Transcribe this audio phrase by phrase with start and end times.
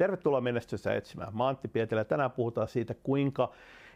[0.00, 1.36] Tervetuloa menestystä etsimään.
[1.36, 2.04] Mä Antti Pietilä.
[2.04, 3.52] Tänään puhutaan siitä, kuinka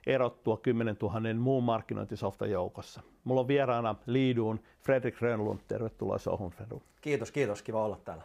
[0.07, 3.01] erottua 10 000 muun markkinointisoftan joukossa.
[3.25, 5.61] Mulla on vieraana Liiduun Fredrik Rönnlund.
[5.69, 6.83] Tervetuloa Sohun, Fredrik.
[7.01, 7.63] Kiitos, kiitos.
[7.63, 8.25] Kiva olla täällä.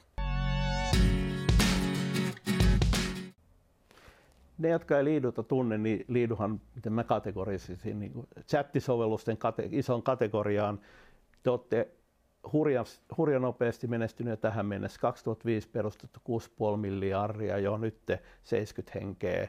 [4.58, 10.80] ne, jotka ei Liiduta tunne, niin Liiduhan, miten mä kategorisin, niin chattisovellusten kate, ison kategoriaan.
[11.44, 11.88] Te olette
[12.53, 12.85] hurjan,
[13.17, 14.99] hurjan nopeasti menestyneet tähän mennessä.
[14.99, 16.20] 2005 perustettu
[16.73, 18.02] 6,5 miljardia, jo nyt
[18.44, 19.48] 70 henkeä.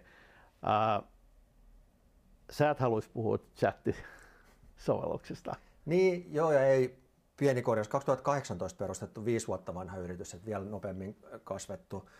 [0.62, 1.02] Ää,
[2.50, 5.54] sä et haluaisi puhua chattisovelluksesta.
[5.86, 6.98] Niin, joo ja ei
[7.36, 7.88] pieni korjaus.
[7.88, 12.10] 2018 perustettu viisi vuotta vanha yritys, että vielä nopeammin kasvettu.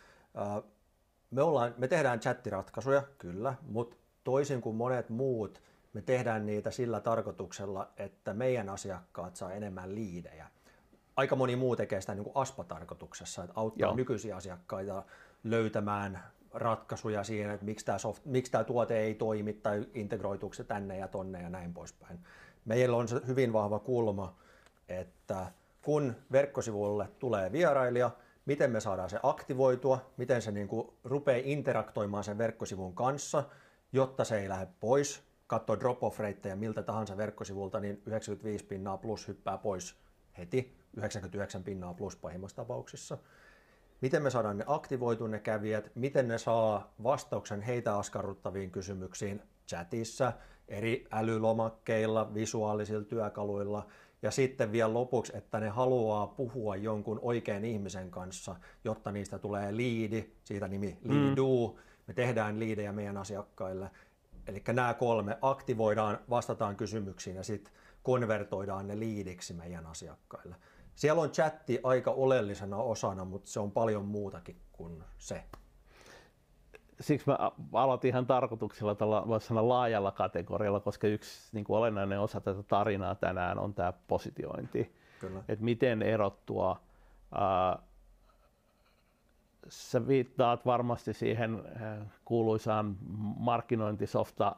[1.31, 5.63] Me, ollaan, me tehdään chattiratkaisuja, kyllä, mutta toisin kuin monet muut,
[5.93, 10.47] me tehdään niitä sillä tarkoituksella, että meidän asiakkaat saa enemmän liidejä.
[11.17, 13.97] Aika moni muu tekee sitä niin kuin ASPA-tarkoituksessa, että auttaa Joo.
[13.97, 15.03] nykyisiä asiakkaita
[15.45, 16.23] löytämään
[16.55, 20.99] ratkaisuja siihen, että miksi tämä, soft, miksi tämä tuote ei toimi tai integroituuko se tänne
[20.99, 22.19] ja tonne ja näin poispäin.
[22.65, 24.37] Meillä on se hyvin vahva kulma,
[24.89, 25.53] että
[25.85, 28.11] kun verkkosivulle tulee vierailija,
[28.47, 33.45] miten me saadaan se aktivoitua, miten se niin kuin rupeaa interaktoimaan sen verkkosivun kanssa,
[33.93, 35.23] jotta se ei lähde pois.
[35.47, 39.97] Katso drop-off reittejä miltä tahansa verkkosivulta, niin 95 pinnaa plus hyppää pois
[40.39, 43.19] heti, 99 pinnaa plus pahimmassa tapauksissa.
[44.01, 50.33] Miten me saadaan ne aktivoitu ne kävijät, miten ne saa vastauksen heitä askarruttaviin kysymyksiin chatissa,
[50.69, 53.87] eri älylomakkeilla, visuaalisilla työkaluilla–
[54.23, 59.77] ja sitten vielä lopuksi, että ne haluaa puhua jonkun oikean ihmisen kanssa, jotta niistä tulee
[59.77, 61.69] liidi, siitä nimi liidu.
[61.69, 61.83] Mm.
[62.07, 63.91] Me tehdään liidejä meidän asiakkaille.
[64.47, 70.57] Eli nämä kolme aktivoidaan, vastataan kysymyksiin ja sitten konvertoidaan ne liidiksi meidän asiakkaille.
[71.01, 75.45] Siellä on chatti aika oleellisena osana, mutta se on paljon muutakin kuin se
[77.01, 82.21] siksi mä aloitin ihan tarkoituksella tällä voisi sanoa laajalla kategorialla, koska yksi niin kuin olennainen
[82.21, 84.97] osa tätä tarinaa tänään on tämä positiointi.
[85.21, 85.43] Kyllä.
[85.49, 86.81] Että miten erottua.
[87.35, 87.79] Ää,
[89.69, 91.63] sä viittaat varmasti siihen
[92.25, 92.97] kuuluisaan
[93.39, 94.57] markkinointisofta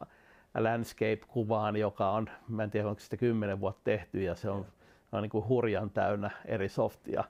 [0.55, 4.67] landscape-kuvaan, joka on, mä en tiedä onko sitä kymmenen vuotta tehty ja se on,
[5.13, 7.25] on niin kuin hurjan täynnä eri softia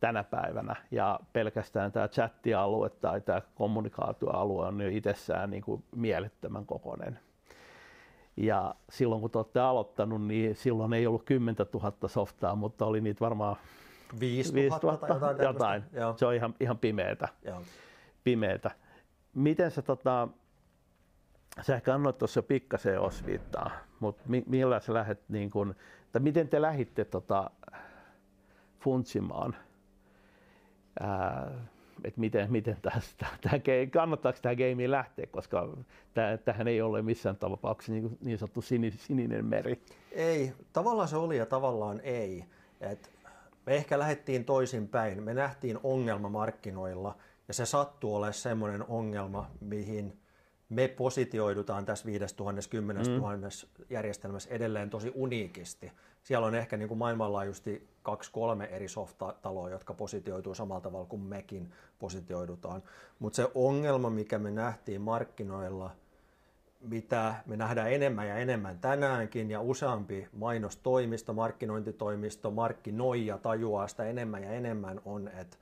[0.00, 0.76] tänä päivänä.
[0.90, 7.18] Ja pelkästään tämä chattialue tai tämä kommunikaatioalue on jo itsessään niin kuin mielettömän kokoinen.
[8.36, 13.00] Ja silloin kun te olette aloittanut, niin silloin ei ollut 10 000 softaa, mutta oli
[13.00, 13.56] niitä varmaan
[14.20, 15.84] 5000 tai jotain.
[15.92, 16.18] jotain.
[16.18, 17.28] Se on ihan, ihan pimeätä.
[18.24, 18.70] pimeätä.
[19.34, 20.28] Miten sä, tota,
[21.62, 23.70] sä ehkä annoit tuossa pikkasen osviittaa,
[24.00, 25.74] mutta mi, millä sä lähdet, niin kun,
[26.16, 27.50] tai miten te lähditte tota,
[28.80, 29.56] funtsimaan
[32.04, 33.60] että miten, miten tästä, tämä,
[33.92, 35.68] kannattaako tämä game lähteä, koska
[36.44, 38.62] tähän ei ole missään tapauksessa niin, niin sanottu
[38.96, 39.82] sininen meri.
[40.12, 42.44] Ei, tavallaan se oli ja tavallaan ei.
[42.80, 43.10] Et
[43.66, 45.22] me ehkä lähdettiin toisinpäin.
[45.22, 47.16] Me nähtiin ongelma markkinoilla
[47.48, 50.12] ja se sattuu olemaan semmoinen ongelma, mihin–
[50.68, 53.42] me positioidutaan tässä 5000 10 000 mm.
[53.90, 55.92] järjestelmässä edelleen tosi uniikisti.
[56.22, 61.72] Siellä on ehkä niin kuin maailmanlaajuisesti kaksi-kolme eri softataloa, jotka positioituu samalla tavalla kuin mekin
[61.98, 62.82] positioidutaan.
[63.18, 65.90] Mutta se ongelma, mikä me nähtiin markkinoilla,
[66.80, 74.42] mitä me nähdään enemmän ja enemmän tänäänkin, ja useampi mainostoimisto, markkinointitoimisto, markkinoija tajuaa sitä enemmän
[74.42, 75.56] ja enemmän, on, että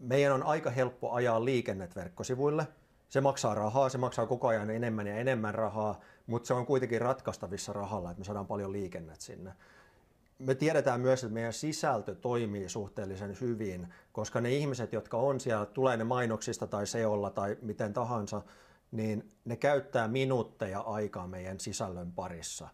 [0.00, 2.66] meidän on aika helppo ajaa liikennet verkkosivuille–
[3.08, 7.00] se maksaa rahaa, se maksaa koko ajan enemmän ja enemmän rahaa, mutta se on kuitenkin
[7.00, 9.52] ratkaistavissa rahalla, että me saadaan paljon liikennettä sinne.
[10.38, 15.66] Me tiedetään myös, että meidän sisältö toimii suhteellisen hyvin, koska ne ihmiset, jotka on siellä,
[15.66, 18.42] tulee ne mainoksista tai seolla tai miten tahansa,
[18.90, 22.68] niin ne käyttää minuutteja aikaa meidän sisällön parissa.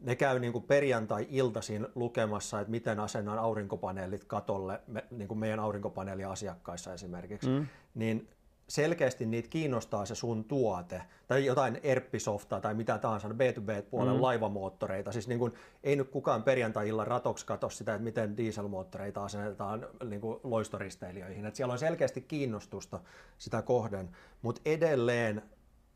[0.00, 6.94] Ne käy niin kuin perjantai-iltaisin lukemassa, että miten asennan aurinkopaneelit katolle, niin kuin meidän aurinkopaneeliasiakkaissa
[6.94, 7.48] esimerkiksi.
[7.48, 7.66] Mm.
[7.94, 8.28] Niin
[8.68, 14.22] selkeästi niitä kiinnostaa se sun tuote, tai jotain erppisoftaa tai mitä tahansa, B2B-puolen mm.
[14.22, 15.12] laivamoottoreita.
[15.12, 20.20] Siis niin kuin, ei nyt kukaan perjantai-illan ratoksi katso sitä, että miten dieselmoottoreita asennetaan niin
[20.20, 21.46] kuin loistoristeilijöihin.
[21.46, 23.00] Et siellä on selkeästi kiinnostusta
[23.38, 25.42] sitä kohden, mutta edelleen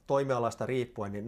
[0.07, 1.27] toimialasta riippuen niin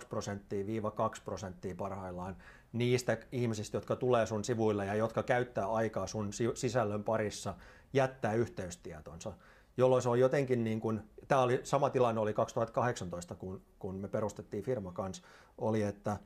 [0.00, 2.36] 0,2 prosenttia viiva 2 prosenttia parhaillaan
[2.72, 7.54] niistä ihmisistä, jotka tulee sun sivuille ja jotka käyttää aikaa sun sisällön parissa,
[7.92, 9.32] jättää yhteystietonsa
[9.78, 14.08] jolloin se on jotenkin niin kuin, tämä oli sama tilanne oli 2018, kun, kun me
[14.08, 15.22] perustettiin firma kanssa,
[15.58, 16.16] oli, että,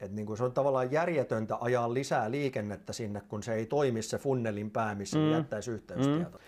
[0.00, 4.02] että niin kuin se on tavallaan järjetöntä ajaa lisää liikennettä sinne, kun se ei toimi
[4.02, 5.30] se funnelin pää, missä mm.
[5.30, 6.38] jättäisi yhteystieto.
[6.38, 6.44] Mm.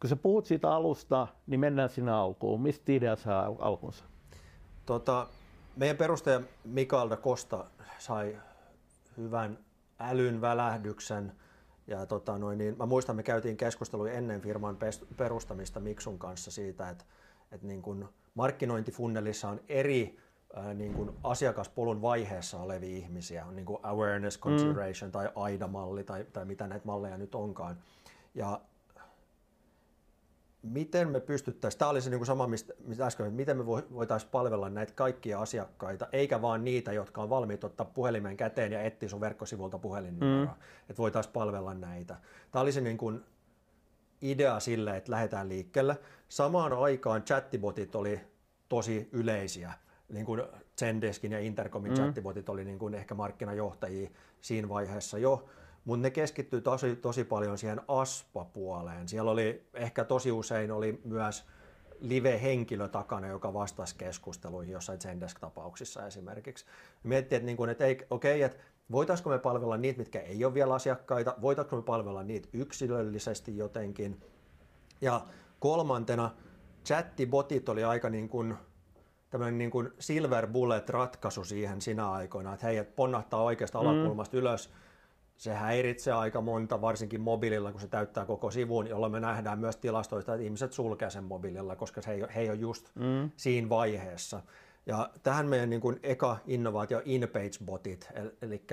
[0.00, 2.60] kun sä puhut siitä alusta, niin mennään sinne alkuun.
[2.60, 4.04] Mistä idea saa alkunsa?
[4.86, 5.26] Tota,
[5.76, 7.64] meidän perustaja Mikael da Costa
[7.98, 8.38] sai
[9.16, 9.58] hyvän
[9.98, 11.32] älyn välähdyksen.
[11.86, 14.78] Ja tota noin, niin mä muistan, me käytiin keskustelua ennen firman
[15.16, 17.04] perustamista Miksun kanssa siitä, että,
[17.52, 18.04] että niin kuin
[18.34, 20.18] markkinointifunnelissa on eri
[20.54, 23.46] ää, niin kuin asiakaspolun vaiheessa olevia ihmisiä.
[23.46, 25.12] On niin kuin awareness consideration mm.
[25.12, 27.76] tai AIDA-malli tai, tai mitä näitä malleja nyt onkaan.
[28.34, 28.60] Ja
[30.72, 33.66] miten me pystyttäisiin, tämä oli se niin kuin sama, mistä, mistä äsken, että miten me
[33.66, 38.82] voitaisiin palvella näitä kaikkia asiakkaita, eikä vaan niitä, jotka on valmiit ottaa puhelimen käteen ja
[38.82, 40.60] etsiä sun verkkosivulta puhelinnumeroa, mm.
[40.80, 42.16] että voitaisiin palvella näitä.
[42.52, 43.24] Tämä oli se niin kuin
[44.22, 45.98] idea sille, että lähdetään liikkeelle.
[46.28, 48.20] Samaan aikaan chattibotit oli
[48.68, 49.72] tosi yleisiä,
[50.08, 50.42] niin kuin
[50.78, 51.96] Zendeskin ja Intercomin mm.
[51.96, 54.10] chattibotit oli niin kuin ehkä markkinajohtajia
[54.40, 55.48] siinä vaiheessa jo,
[55.86, 59.08] mutta ne keskittyy tosi, tosi paljon siihen ASPA-puoleen.
[59.08, 61.44] Siellä oli ehkä tosi usein oli myös
[62.00, 66.64] live-henkilö takana, joka vastasi keskusteluihin jossain Zendesk-tapauksissa esimerkiksi.
[67.02, 68.58] Miettii, että, niin kuin, että ei, okei, että
[68.92, 74.20] voitaisiko me palvella niitä, mitkä ei ole vielä asiakkaita, voitaisiko me palvella niitä yksilöllisesti jotenkin.
[75.00, 75.26] Ja
[75.60, 76.30] kolmantena
[76.84, 78.54] chattibotit oli aika niin kuin,
[79.30, 83.86] tämmöinen niin kuin silver bullet ratkaisu siihen sinä aikoina, että hei, että ponnahtaa oikeasta mm.
[83.86, 84.72] alakulmasta ylös,
[85.36, 89.76] se häiritsee aika monta, varsinkin mobiililla, kun se täyttää koko sivun, jolloin me nähdään myös
[89.76, 93.30] tilastoista, että ihmiset sulkee sen mobiililla, koska he ei, he ei ole just mm.
[93.36, 94.42] siinä vaiheessa.
[94.86, 98.08] Ja tähän meidän niin kuin eka innovaatio in-page botit,
[98.42, 98.66] eli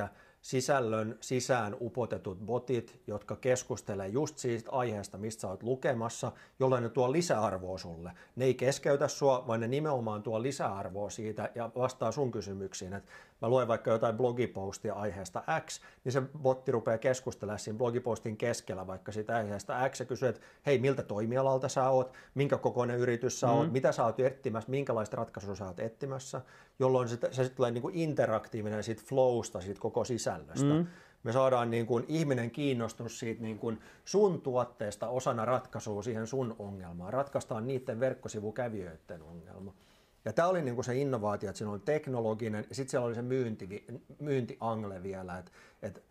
[0.44, 6.90] sisällön sisään upotetut botit, jotka keskustelee just siitä aiheesta, mistä sä oot lukemassa, jolloin ne
[6.90, 8.12] tuo lisäarvoa sulle.
[8.36, 12.94] Ne ei keskeytä sua, vaan ne nimenomaan tuo lisäarvoa siitä ja vastaa sun kysymyksiin.
[12.94, 13.04] Et
[13.44, 18.88] mä luen vaikka jotain blogipostia aiheesta X, niin se botti rupeaa keskustelemaan siinä blogipostin keskellä
[18.88, 23.40] vaikka siitä aiheesta X ja kysyy, että hei, miltä toimialalta sä oot, minkä kokoinen yritys
[23.40, 23.74] sä oot, mm.
[23.74, 26.42] mitä sä oot etsimässä, minkälaista ratkaisua sä oot etsimässä,
[26.80, 30.74] jolloin se, se tulee niin kuin interaktiivinen siitä flowsta, siitä koko sisällöstä.
[30.74, 30.88] Mm.
[31.24, 36.56] Me saadaan niin kuin ihminen kiinnostunut siitä niin kuin sun tuotteesta osana ratkaisua siihen sun
[36.60, 37.14] ongelmaan.
[37.14, 39.74] Ratkaistaan niiden verkkosivukävijöiden ongelma.
[40.26, 43.16] Ja tämä oli niin kuin se innovaatio, että siinä oli teknologinen ja sitten siellä oli
[43.16, 43.86] se myynti,
[44.20, 46.02] myyntiangle vielä, että, että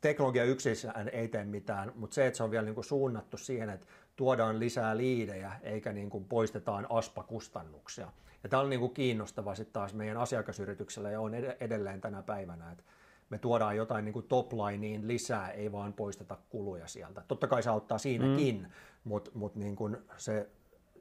[0.00, 3.70] teknologia yksissään ei tee mitään, mutta se, että se on vielä niin kuin suunnattu siihen,
[3.70, 3.86] että
[4.16, 8.12] tuodaan lisää liidejä eikä niin kuin poistetaan aspakustannuksia.
[8.42, 12.70] Ja tämä on niin kuin kiinnostava sitten taas meidän asiakasyrityksellä ja on edelleen tänä päivänä,
[12.70, 12.84] että
[13.30, 17.22] me tuodaan jotain niin kuin toplineen lisää, ei vaan poisteta kuluja sieltä.
[17.28, 18.70] Totta kai se auttaa siinäkin, mm.
[19.04, 20.48] mutta mut niin kuin se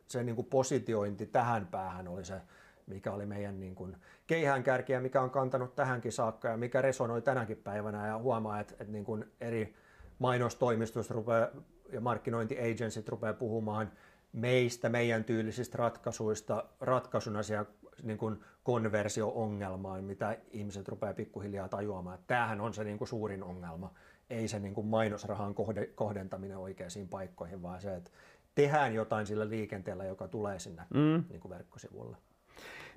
[0.08, 2.42] se niin kuin positiointi tähän päähän oli se,
[2.88, 3.98] mikä oli meidän niin kuin
[4.28, 8.94] keihäänkärkiä, mikä on kantanut tähänkin saakka ja mikä resonoi tänäkin päivänä ja huomaa, että, että
[8.94, 9.76] niin kuin eri
[10.20, 11.48] mainostoimistot rupeaa,
[11.92, 13.92] ja markkinointiagencit rupeaa puhumaan
[14.34, 17.66] meistä, meidän tyylisistä ratkaisuista ratkaisuna siellä
[18.04, 22.16] niin kuin konversio-ongelmaan, mitä ihmiset rupeaa pikkuhiljaa tajuamaan.
[22.16, 23.94] Että tämähän on se niin kuin suurin ongelma,
[24.30, 25.56] ei se niin kuin mainosrahan
[25.96, 28.12] kohdentaminen oikeisiin paikkoihin, vaan se, että
[28.56, 31.24] tehdään jotain sillä liikenteellä, joka tulee sinne mm.
[31.30, 32.18] niin kuin verkkosivulle.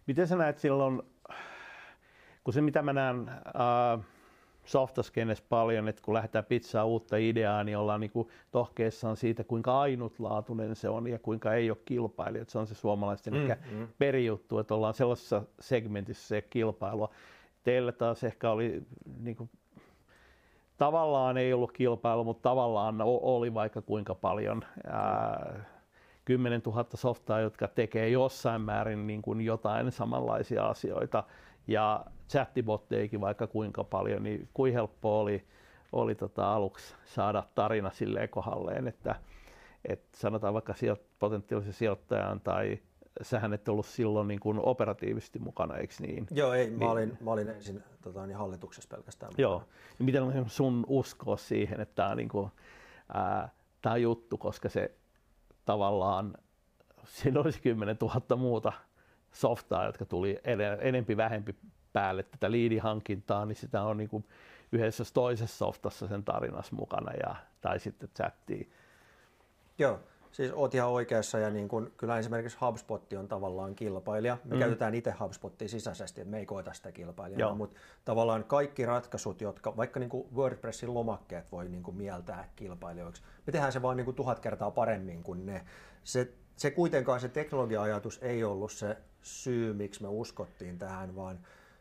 [0.06, 1.02] Miten sä näet silloin,
[2.44, 4.06] kun se mitä mä näen äh,
[4.64, 9.80] softaskenessä paljon, että kun lähdetään pizzaa uutta ideaa, niin ollaan niin kuin tohkeessaan siitä, kuinka
[9.80, 12.44] ainutlaatuinen se on ja kuinka ei ole kilpailija.
[12.48, 13.88] Se on se suomalaisten mm, ehkä mm.
[13.98, 17.10] perijuttu, että ollaan sellaisessa segmentissä se kilpailua.
[17.62, 18.82] Teillä taas ehkä oli
[19.20, 19.50] niin kuin
[20.78, 24.62] tavallaan ei ollut kilpailu, mutta tavallaan oli vaikka kuinka paljon.
[24.86, 25.64] Ää,
[26.24, 31.24] 10 000 softaa, jotka tekee jossain määrin niin kuin jotain samanlaisia asioita
[31.66, 35.44] ja chattibotteikin vaikka kuinka paljon, niin kuin helppo oli,
[35.92, 39.14] oli tota aluksi saada tarina silleen kohdalleen, että,
[39.84, 42.78] että sanotaan vaikka sijo- potentiaalisen sijoittajan tai
[43.22, 46.26] sähän et ollut silloin niin kuin operatiivisesti mukana, eikö niin?
[46.30, 49.42] Joo, ei, mä, niin, olin, mä olin ensin tota, niin hallituksessa pelkästään mukana.
[49.42, 49.62] Joo,
[49.98, 52.50] niin miten on sun uskoa siihen, että tämä on, niin kuin,
[53.14, 53.48] ää,
[53.82, 54.94] tämä juttu, koska se
[55.64, 56.34] tavallaan,
[57.04, 58.72] siinä olisi 10 000 muuta
[59.32, 60.40] softaa, jotka tuli
[60.80, 61.54] enempi vähempi
[61.92, 64.24] päälle tätä liidihankintaa, niin sitä on niin kuin
[64.72, 68.70] yhdessä toisessa softassa sen tarinassa mukana ja, tai sitten chattiin.
[69.78, 70.00] Joo,
[70.36, 74.38] Siis oot ihan oikeassa ja niin kun, kyllä esimerkiksi HubSpot on tavallaan kilpailija.
[74.44, 74.58] Me mm.
[74.58, 79.76] käytetään itse HubSpotia sisäisesti, että me ei koeta sitä kilpailijaa, mutta tavallaan kaikki ratkaisut, jotka
[79.76, 84.04] vaikka niin kuin WordPressin lomakkeet voi niin kuin mieltää kilpailijoiksi, me tehdään se vaan niin
[84.04, 85.64] kuin tuhat kertaa paremmin kuin ne.
[86.04, 91.38] Se, se kuitenkaan se teknologia-ajatus ei ollut se syy, miksi me uskottiin tähän, vaan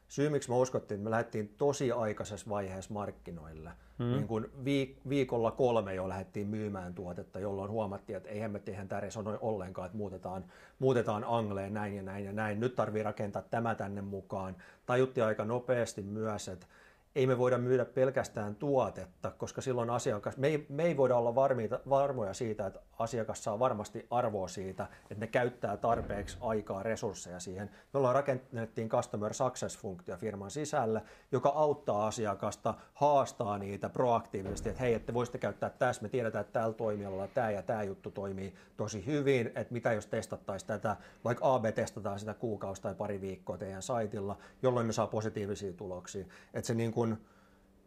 [0.08, 3.72] syy, miksi me uskottiin, että me lähdettiin tosi aikaisessa vaiheessa markkinoille.
[3.98, 4.06] Mm.
[4.06, 8.86] Niin kuin viik- viikolla kolme jo lähdettiin myymään tuotetta, jolloin huomattiin, että eihän me tehdä
[8.86, 10.46] tämä resonoi ollenkaan, että muutetaan,
[10.80, 12.60] muutetaan Angleen näin ja näin ja näin.
[12.60, 14.56] Nyt tarvii rakentaa tämä tänne mukaan.
[14.86, 16.68] Tajuttiin aika nopeasti myös, että
[17.16, 21.36] ei me voida myydä pelkästään tuotetta, koska silloin asiakas, me ei, me ei voida olla
[21.36, 27.40] varmiita, varmoja siitä, että asiakas saa varmasti arvoa siitä, että ne käyttää tarpeeksi aikaa, resursseja
[27.40, 27.70] siihen.
[27.94, 34.94] Me ollaan rakennettiin Customer Success-funktio firman sisällä, joka auttaa asiakasta, haastaa niitä proaktiivisesti, että hei,
[34.94, 39.06] että voisitte käyttää tässä, me tiedetään, että tällä toimialalla tämä ja tämä juttu toimii tosi
[39.06, 43.82] hyvin, että mitä jos testattaisiin tätä, vaikka AB testataan sitä kuukausi tai pari viikkoa teidän
[43.82, 46.26] saitilla, jolloin ne saa positiivisia tuloksia.
[46.54, 47.05] Että se niin kuin,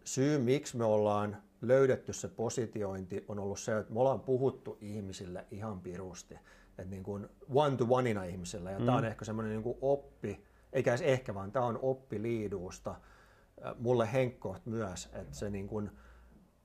[0.04, 5.46] syy, miksi me ollaan löydetty se positiointi, on ollut se, että me ollaan puhuttu ihmisille
[5.50, 6.34] ihan pirusti.
[6.78, 8.70] Että niin kuin one-to-oneina ihmisillä.
[8.70, 8.84] Ja mm.
[8.84, 12.94] tämä on ehkä semmoinen niin oppi, eikä edes ehkä, vaan tämä on oppi liiduusta.
[13.78, 15.90] Mulle henkkoht myös, että se niin kuin,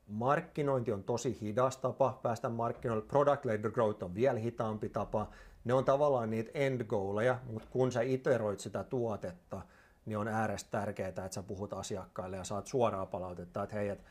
[0.08, 3.06] markkinointi on tosi hidas tapa päästä markkinoille.
[3.06, 5.30] Product-led growth on vielä hitaampi tapa.
[5.64, 9.62] Ne on tavallaan niitä end goaleja, mutta kun sä iteroit sitä tuotetta,
[10.06, 14.04] niin on äärestä tärkeää, että sä puhut asiakkaille ja saat suoraa palautetta, että hei, että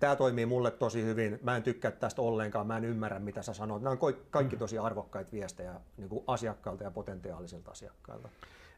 [0.00, 3.54] tämä toimii mulle tosi hyvin, mä en tykkää tästä ollenkaan, mä en ymmärrä mitä sä
[3.54, 3.82] sanot.
[3.82, 8.28] Nämä on kaikki tosi arvokkaita viestejä niin kuin asiakkailta ja potentiaalisilta asiakkailta.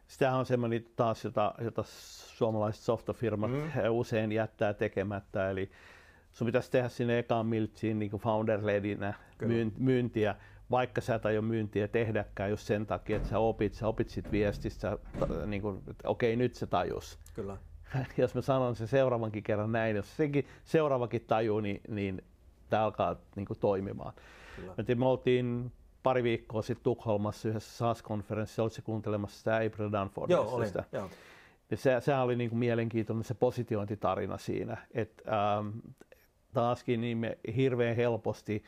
[0.07, 1.83] Sitähän on semmoinen taas, jota, jota
[2.37, 3.71] suomalaiset softafirmat mm.
[3.89, 5.71] usein jättää tekemättä, eli
[6.31, 9.13] sun pitäisi tehdä sinne ekaan miltsiin niin founder-ledinä
[9.77, 10.35] myyntiä,
[10.73, 14.31] vaikka sä et aio myyntiä tehdäkään just sen takia, että sä opit, sä opit sit
[14.31, 14.97] viestistä,
[15.45, 17.19] niin kuin, että okei nyt se tajus.
[17.33, 17.57] Kyllä.
[18.17, 22.21] jos mä sanon sen seuraavankin kerran näin, jos senkin seuraavakin tajuu, niin, niin
[22.69, 24.13] tämä alkaa niin kuin, toimimaan.
[24.55, 24.95] Kyllä.
[24.95, 25.71] Me oltiin
[26.03, 30.43] pari viikkoa sitten Tukholmassa yhdessä SaaS-konferenssissa, oletko kuuntelemassa sitä April Dunfordista?
[30.43, 30.69] Joo, olin.
[30.91, 31.09] Joo.
[31.71, 35.23] Ja se, sehän oli niin kuin mielenkiintoinen se positiointitarina siinä, että
[35.57, 35.69] ähm,
[36.53, 38.63] taaskin niin me hirveän helposti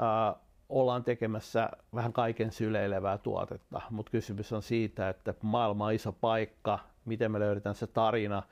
[0.00, 6.12] äh, ollaan tekemässä vähän kaiken syleilevää tuotetta, mutta kysymys on siitä, että maailma on iso
[6.12, 8.42] paikka, miten me löydetään se tarina,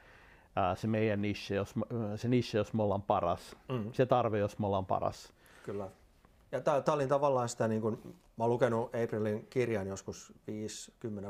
[0.74, 1.74] se meidän niche, jos,
[2.16, 3.92] se niche, jos me ollaan paras, mm.
[3.92, 5.32] se tarve, jos me ollaan paras.
[5.62, 5.88] Kyllä.
[6.52, 10.32] Ja tämä oli tavallaan sitä, niin kun, mä oon lukenut Aprilin kirjan joskus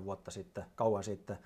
[0.00, 1.38] 5-10 vuotta sitten, kauan sitten,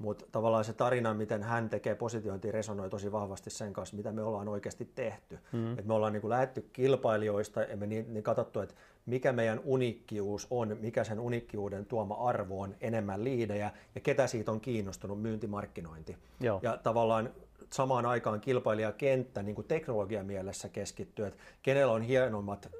[0.00, 4.22] mutta tavallaan se tarina, miten hän tekee positiointia, resonoi tosi vahvasti sen kanssa, mitä me
[4.22, 5.38] ollaan oikeasti tehty.
[5.52, 5.78] Mm.
[5.78, 8.74] Et me ollaan niin lähetty kilpailijoista ja me niin, niin katsottu, että
[9.06, 14.52] mikä meidän unikkius on, mikä sen unikkiuden tuoma arvo on, enemmän liidejä ja ketä siitä
[14.52, 16.16] on kiinnostunut myyntimarkkinointi.
[16.40, 16.60] Joo.
[16.62, 17.30] Ja tavallaan
[17.72, 22.70] samaan aikaan kilpailijakenttä niin kuin teknologian mielessä keskittyy, että kenellä on hienommat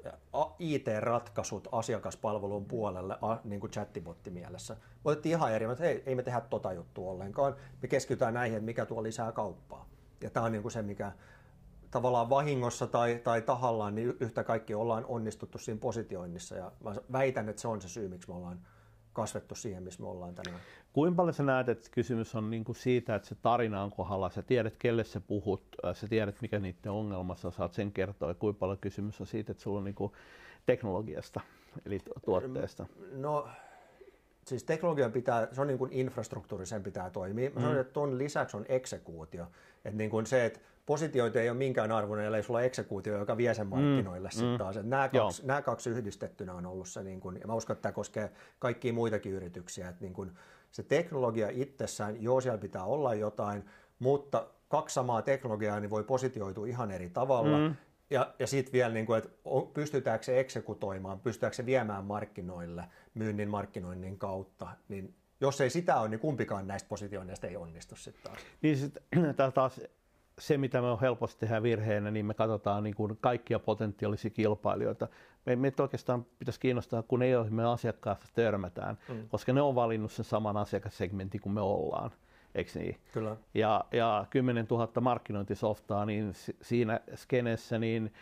[0.59, 4.77] IT-ratkaisut asiakaspalvelun puolelle niin kuin chattibotti mielessä.
[5.05, 8.65] Otettiin ihan eri, että hei, ei me tehdä tota juttua ollenkaan, me keskitytään näihin, että
[8.65, 9.89] mikä tuo lisää kauppaa.
[10.21, 11.11] Ja tämä on niin kuin se, mikä
[11.91, 16.55] tavallaan vahingossa tai, tai tahallaan, niin yhtä kaikki ollaan onnistuttu siinä positioinnissa.
[16.55, 18.59] Ja mä väitän, että se on se syy, miksi me ollaan
[19.13, 20.59] kasvettu siihen, missä me ollaan tänään.
[20.93, 24.29] Kuinka paljon sä näet, että kysymys on niin kuin siitä, että se tarina on kohdalla,
[24.29, 28.33] sä tiedät, kelle sä puhut, äh, sä tiedät, mikä niiden ongelmassa, saat sen kertoa, ja
[28.33, 30.11] kuinka paljon kysymys on siitä, että sulla on niin kuin
[30.65, 31.41] teknologiasta,
[31.85, 32.85] eli tuotteesta?
[33.11, 33.47] No,
[34.45, 37.49] siis teknologian pitää, se on niin kuin infrastruktuuri, sen pitää toimia.
[37.49, 37.61] Mä mm.
[37.61, 39.47] sanon, että tuon lisäksi on eksekuutio.
[39.85, 43.37] Että niin kuin se, että positiointi ei ole minkään arvoinen, ellei sulla ole eksekuutio, joka
[43.37, 44.31] vie sen markkinoille mm.
[44.31, 44.77] sitten taas.
[44.77, 47.81] Että nämä, kaksi, nämä kaksi yhdistettynä on ollut se, niin kuin, ja mä uskon, että
[47.81, 50.31] tämä koskee kaikkia muitakin yrityksiä, että niin kuin,
[50.71, 53.63] se teknologia itsessään, joo siellä pitää olla jotain,
[53.99, 57.57] mutta kaksi samaa teknologiaa niin voi positioitua ihan eri tavalla.
[57.57, 57.75] Mm.
[58.09, 59.29] Ja, ja sitten vielä, niin kuin, että
[59.73, 66.09] pystytäänkö se eksekutoimaan, pystytäänkö se viemään markkinoille myynnin markkinoinnin kautta, niin jos ei sitä ole,
[66.09, 68.39] niin kumpikaan näistä positioinneista ei onnistu sitten taas.
[68.61, 69.03] Niin sitten
[69.53, 69.81] taas
[70.39, 75.07] se, mitä me on helposti tehdä virheenä, niin me katsotaan niin kuin kaikkia potentiaalisia kilpailijoita.
[75.45, 79.29] Me, meitä oikeastaan pitäisi kiinnostaa, kun ei ole me asiakkaasta törmätään, mm.
[79.29, 82.11] koska ne on valinnut sen saman asiakassegmentin kuin me ollaan.
[82.55, 82.99] Eikö niin?
[83.13, 83.35] Kyllä.
[83.53, 88.13] Ja, ja 10 000 markkinointisoftaa, niin siinä skenessä niin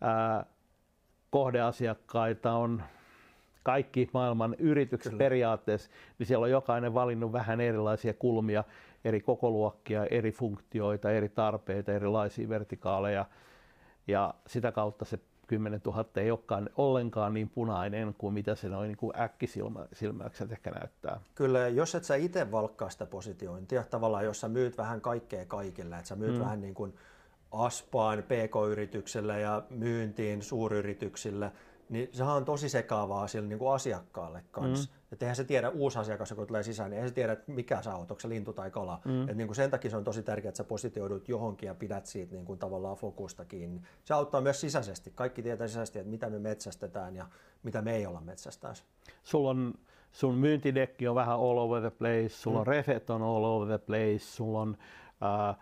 [0.00, 0.46] ää,
[1.30, 2.82] kohdeasiakkaita on
[3.62, 5.18] kaikki maailman yritykset Kyllä.
[5.18, 8.64] periaatteessa, niin siellä on jokainen valinnut vähän erilaisia kulmia,
[9.04, 13.26] eri kokoluokkia, eri funktioita, eri tarpeita, erilaisia vertikaaleja.
[14.06, 18.88] Ja sitä kautta se 10 000 ei olekaan ollenkaan niin punainen kuin mitä se noin
[18.88, 21.20] niin äkkisilmäykset ehkä näyttää.
[21.34, 25.96] Kyllä, jos et sä itse valkkaa sitä positiointia, tavallaan jos sä myyt vähän kaikkea kaikille,
[25.96, 26.40] että sä myyt mm.
[26.40, 26.94] vähän niin kuin
[27.52, 31.52] aspaan pk-yritykselle ja myyntiin suuryrityksille,
[31.88, 34.90] niin sehän on tosi sekaavaa sille niin kuin asiakkaalle kanssa.
[34.90, 34.98] Mm.
[35.12, 37.96] Että eihän se tiedä, uusi asiakas, kun tulee sisään, niin eihän se tiedä, mikä sä
[37.96, 39.00] oot, onko se lintu tai kala.
[39.04, 39.28] Mm.
[39.28, 42.06] Et niin kuin sen takia se on tosi tärkeää, että sä positioidut johonkin ja pidät
[42.06, 43.82] siitä niin kuin tavallaan fokusta kiinni.
[44.04, 45.12] Se auttaa myös sisäisesti.
[45.14, 47.26] Kaikki tietää sisäisesti, että mitä me metsästetään ja
[47.62, 48.84] mitä me ei olla metsästäessä.
[49.22, 49.74] Sulla on,
[50.12, 52.60] sun myyntidekki on vähän all over the place, sulla mm.
[52.60, 54.76] on refet on all over the place, sulla on
[55.22, 55.56] äh,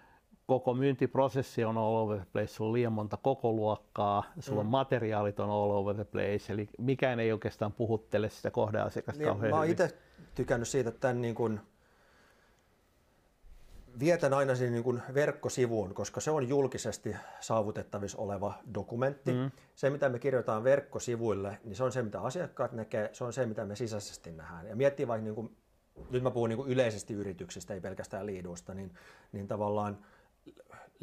[0.47, 4.69] koko myyntiprosessi on all over the place, sulla on liian monta koko luokkaa, sulla mm.
[4.69, 9.51] materiaalit on all over the place, eli mikään ei oikeastaan puhuttele sitä kohdeasiakasta niin, kauhean
[9.51, 9.99] Mä oon itse
[10.35, 11.61] tykännyt siitä, että tämän niin kuin,
[13.99, 19.33] vietän aina sinne niin kuin verkkosivuun, koska se on julkisesti saavutettavissa oleva dokumentti.
[19.33, 19.51] Mm.
[19.75, 23.47] Se, mitä me kirjoitetaan verkkosivuille, niin se on se, mitä asiakkaat näkee, se on se,
[23.47, 24.67] mitä me sisäisesti nähdään.
[24.67, 25.57] Ja miettii vaikka, niin kuin,
[26.11, 28.95] nyt mä puhun niin kuin yleisesti yrityksistä, ei pelkästään liidusta, niin,
[29.33, 29.99] niin tavallaan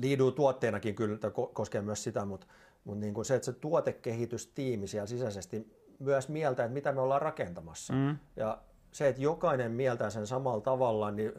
[0.02, 1.18] liiduu tuotteenakin kyllä,
[1.54, 2.48] koskee myös sitä, mutta,
[2.84, 7.22] mutta niin kuin se, että se tuotekehitystiimi siellä sisäisesti myös mieltä, että mitä me ollaan
[7.22, 7.94] rakentamassa.
[7.94, 8.18] Mm.
[8.36, 8.58] Ja
[8.92, 11.34] se, että jokainen mieltää sen samalla tavalla, niin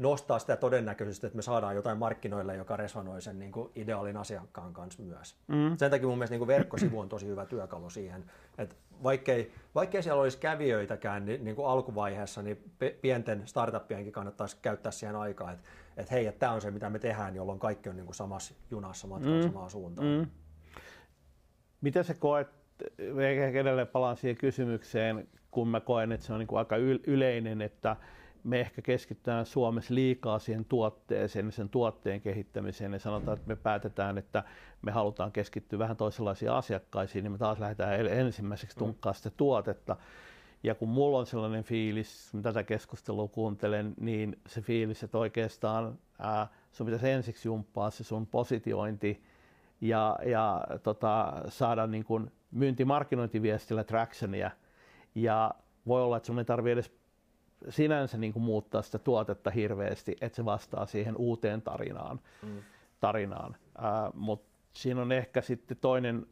[0.00, 4.72] nostaa sitä todennäköisesti, että me saadaan jotain markkinoille, joka resonoi sen niin kuin ideaalin asiakkaan
[4.72, 5.36] kanssa myös.
[5.48, 5.76] Mm.
[5.76, 8.24] Sen takia mun mielestä niin kuin verkkosivu on tosi hyvä työkalu siihen,
[8.58, 14.92] että vaikkei, vaikkei siellä olisi kävijöitäkään niin, niin kuin alkuvaiheessa, niin pienten startuppienkin kannattaisi käyttää
[14.92, 15.64] siihen aikaa, että,
[15.96, 18.54] että hei, että tämä on se, mitä me tehdään, jolloin kaikki on niin kuin samassa
[18.70, 19.42] junassa matkalla mm.
[19.42, 20.08] samaan suuntaan.
[20.08, 20.26] Mm.
[21.80, 22.48] Miten sä koet,
[23.54, 26.76] edelleen palaan siihen kysymykseen, kun mä koen, että se on niin kuin aika
[27.06, 27.96] yleinen, että
[28.44, 34.18] me ehkä keskitytään Suomessa liikaa siihen tuotteeseen, sen tuotteen kehittämiseen ja sanotaan, että me päätetään,
[34.18, 34.44] että
[34.82, 38.78] me halutaan keskittyä vähän toisenlaisiin asiakkaisiin, niin me taas lähdetään ensimmäiseksi mm.
[38.78, 39.96] tunkkaa sitä tuotetta.
[40.62, 45.98] Ja kun mulla on sellainen fiilis, kun tätä keskustelua kuuntelen, niin se fiilis, että oikeastaan
[46.18, 49.22] ää, sun pitäisi ensiksi jumppaa se sun positiointi
[49.80, 54.50] ja, ja tota, saada niin kuin myyntimarkkinointiviestillä tractionia.
[55.14, 55.54] Ja
[55.86, 56.99] voi olla, että sun ei tarvitse edes
[57.68, 62.20] sinänsä niin kuin muuttaa sitä tuotetta hirveästi, että se vastaa siihen uuteen tarinaan.
[62.42, 62.62] Mm.
[63.00, 63.56] tarinaan.
[63.78, 66.26] Äh, Mutta siinä on ehkä sitten toinen,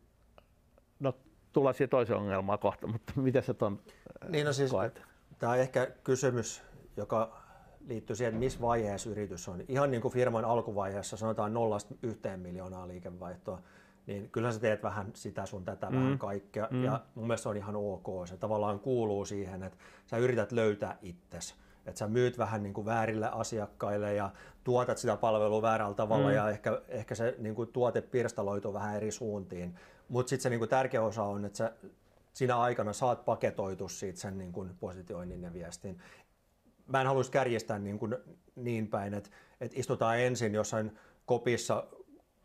[1.01, 1.15] no
[1.53, 3.81] tullaan siihen toiseen ongelmaan kohta, mutta miten se ton
[4.29, 5.03] niin no siis, koet?
[5.39, 6.63] Tämä on ehkä kysymys,
[6.97, 7.43] joka
[7.87, 9.65] liittyy siihen, että missä vaiheessa yritys on.
[9.69, 13.63] Ihan niin kuin firman alkuvaiheessa sanotaan nollasta yhteen miljoonaa liikevaihtoa,
[14.09, 15.97] niin kyllä sä teet vähän sitä sun tätä mm.
[15.97, 16.69] vähän kaikkea.
[16.71, 16.85] Mm.
[16.85, 18.27] Ja mun mielestä se on ihan ok.
[18.27, 21.55] Se tavallaan kuuluu siihen, että sä yrität löytää itsesi.
[21.87, 24.31] Että sä myyt vähän niin kuin väärille asiakkaille ja
[24.65, 26.35] tuotat sitä palvelua väärällä tavalla mm.
[26.35, 29.75] ja ehkä, ehkä se niin kuin tuote pirstaloituu vähän eri suuntiin.
[30.09, 31.73] Mutta sitten se niin kuin tärkeä osa on, että sä
[32.33, 35.99] siinä aikana saat paketoitu siitä sen niin kuin positioinnin ja viestin.
[36.87, 38.17] Mä en haluaisi kärjestää niin, kuin
[38.57, 41.87] niin päin, että, että istutaan ensin jossain kopissa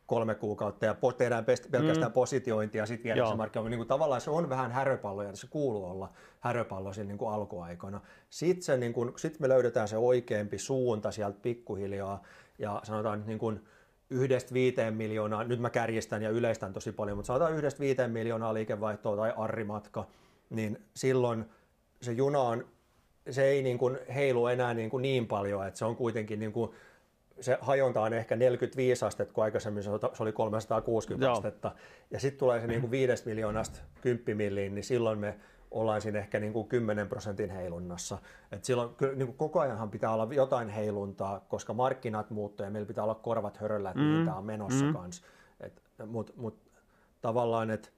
[0.07, 2.13] kolme kuukautta ja tehdään pelkästään mm.
[2.13, 3.69] positiointia ja sitten viedään se markkinoille.
[3.69, 7.33] Niin kuin tavallaan se on vähän häröpallo ja se kuuluu olla häröpallo siinä niin kuin
[7.33, 8.01] alkuaikoina.
[8.29, 12.23] Sitten se, niin kuin, sit me löydetään se oikeampi suunta sieltä pikkuhiljaa
[12.59, 13.63] ja sanotaan niin kuin
[14.09, 18.53] yhdestä viiteen miljoonaa, nyt mä kärjistän ja yleistän tosi paljon, mutta sanotaan yhdestä viiteen miljoonaa
[18.53, 20.07] liikevaihtoa tai arrimatka,
[20.49, 21.45] niin silloin
[22.01, 22.65] se juna on,
[23.29, 26.53] se ei niin kuin heilu enää niin, kuin niin paljon, että se on kuitenkin niin
[26.53, 26.71] kuin
[27.43, 31.33] se hajonta on ehkä 45 astetta, kun aikaisemmin se oli 360 Joo.
[31.33, 31.71] astetta.
[32.11, 35.35] Ja sitten tulee se niin kuin 5 miljoonasta 10 milliin, niin silloin me
[35.71, 38.17] ollaan siinä ehkä niin kuin 10 prosentin heilunnassa.
[38.51, 42.69] Et silloin kyllä niin kuin koko ajanhan pitää olla jotain heiluntaa, koska markkinat muuttuu ja
[42.69, 44.07] meillä pitää olla korvat höröllä, että mm.
[44.07, 44.93] mitä on menossa mm.
[44.93, 45.23] kanssa.
[46.05, 46.57] Mutta mut,
[47.21, 47.89] tavallaan, että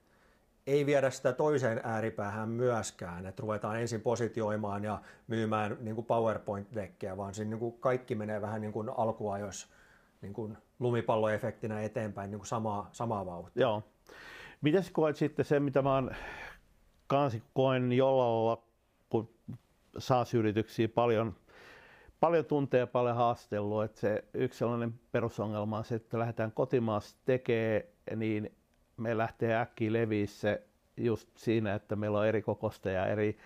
[0.66, 7.16] ei viedä sitä toiseen ääripäähän myöskään, että ruvetaan ensin positioimaan ja myymään niin kuin PowerPoint-dekkejä,
[7.16, 9.68] vaan siinä niin kuin kaikki menee vähän niin kuin alkuajoissa
[10.22, 13.60] niin kuin lumipalloefektinä eteenpäin niin kuin samaa, samaa vauhtia.
[13.60, 13.82] Joo.
[14.60, 16.10] Mitäs koet sitten se, mitä mä oon
[17.06, 18.58] kansi koen jollain
[19.08, 19.30] kun
[19.98, 21.34] saa yrityksiä paljon,
[22.20, 27.82] paljon tunteja, paljon haastellut, että se yksi sellainen perusongelma on se, että lähdetään kotimaassa tekemään,
[28.16, 28.56] niin
[28.96, 30.62] me lähtee äkkiä leviä se
[30.96, 33.38] just siinä, että meillä on eri kokosta ja eri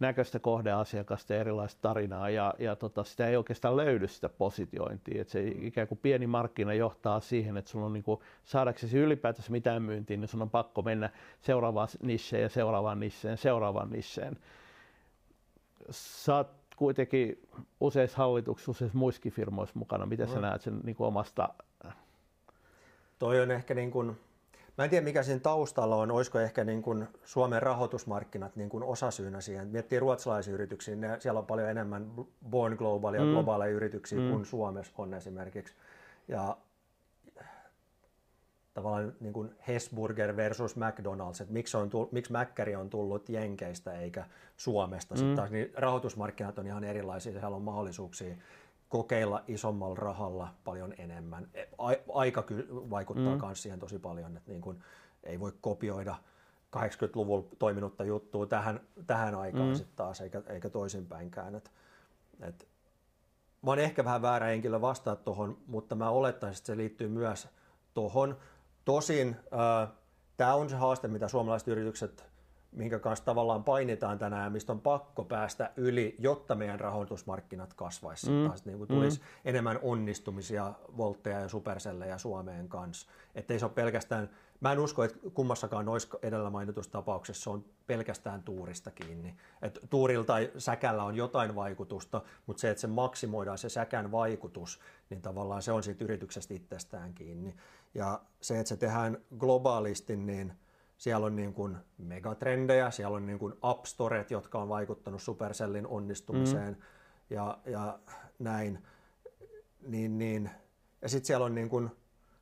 [0.00, 5.22] näköistä kohdeasiakasta ja erilaista tarinaa ja, ja tota, sitä ei oikeastaan löydy sitä positiointia.
[5.22, 9.52] Et se ikään kuin pieni markkina johtaa siihen, että sun on niin kuin, saadaksesi ylipäätänsä
[9.52, 14.36] mitään myyntiin, niin sun on pakko mennä seuraavaan nisseen ja seuraavaan nisseen, seuraavaan nisseen.
[15.90, 16.44] Sä
[16.76, 17.48] kuitenkin
[17.80, 20.06] useissa hallituksissa, useissa muissakin firmoissa mukana.
[20.06, 20.34] Miten no.
[20.34, 21.48] sä näet sen niin kuin omasta?
[23.18, 24.16] Toi on ehkä niin kuin
[24.78, 26.10] Mä en tiedä, mikä siinä taustalla on.
[26.10, 29.68] Olisiko ehkä niin kuin Suomen rahoitusmarkkinat niin kuin osasyynä siihen.
[29.68, 32.10] Miettii ruotsalaisia yrityksiä, ne, siellä on paljon enemmän
[32.50, 33.30] Born Global ja mm.
[33.30, 34.30] globaaleja yrityksiä mm.
[34.30, 35.74] kuin Suomessa on esimerkiksi.
[36.28, 36.56] Ja
[38.74, 43.92] tavallaan niin kuin Hesburger versus McDonald's, että miksi, on tullut, miksi Mäkkäri on tullut Jenkeistä
[43.92, 44.24] eikä
[44.56, 45.14] Suomesta.
[45.14, 45.18] Mm.
[45.18, 48.34] Sitten taas niin rahoitusmarkkinat on ihan erilaisia, siellä on mahdollisuuksia
[48.92, 51.48] kokeilla isommalla rahalla paljon enemmän.
[51.54, 51.64] E,
[52.14, 52.44] aika
[52.90, 53.54] vaikuttaa myös mm.
[53.54, 54.82] siihen tosi paljon, että niin kuin
[55.24, 56.14] ei voi kopioida
[56.76, 59.74] 80-luvulla toiminutta juttua tähän, tähän aikaan mm.
[59.74, 61.54] sitten taas, eikä, eikä toisinpäinkään.
[61.54, 61.70] Et,
[62.40, 62.68] et,
[63.62, 67.48] mä oon ehkä vähän väärä henkilö vastaa tuohon, mutta mä olettaisin, että se liittyy myös
[67.94, 68.36] tuohon.
[68.84, 69.88] Tosin äh,
[70.36, 72.31] tämä on se haaste, mitä suomalaiset yritykset
[72.72, 78.30] minkä kanssa tavallaan painitaan tänään ja mistä on pakko päästä yli, jotta meidän rahoitusmarkkinat kasvaisi.
[78.30, 78.46] Mm.
[78.46, 79.24] Taas niin kuin tulisi mm.
[79.44, 83.08] enemmän onnistumisia Voltteja ja Supercellejä Suomeen kanssa.
[83.34, 84.30] Että ei se ole pelkästään,
[84.60, 89.36] mä en usko, että kummassakaan noissa edellä mainitussa tapauksessa on pelkästään tuurista kiinni.
[89.62, 94.80] Et tuurilla tai säkällä on jotain vaikutusta, mutta se, että se maksimoidaan se säkän vaikutus,
[95.10, 97.54] niin tavallaan se on siitä yrityksestä itsestään kiinni.
[97.94, 100.52] Ja se, että se tehdään globaalisti, niin–
[101.02, 105.86] siellä on niin kuin megatrendejä, siellä on niin kuin App Storet, jotka on vaikuttanut Supercellin
[105.86, 106.82] onnistumiseen mm.
[107.30, 107.98] ja, ja
[108.38, 108.78] näin.
[109.86, 110.50] Niin, niin.
[111.02, 111.90] Ja sitten siellä on niin kuin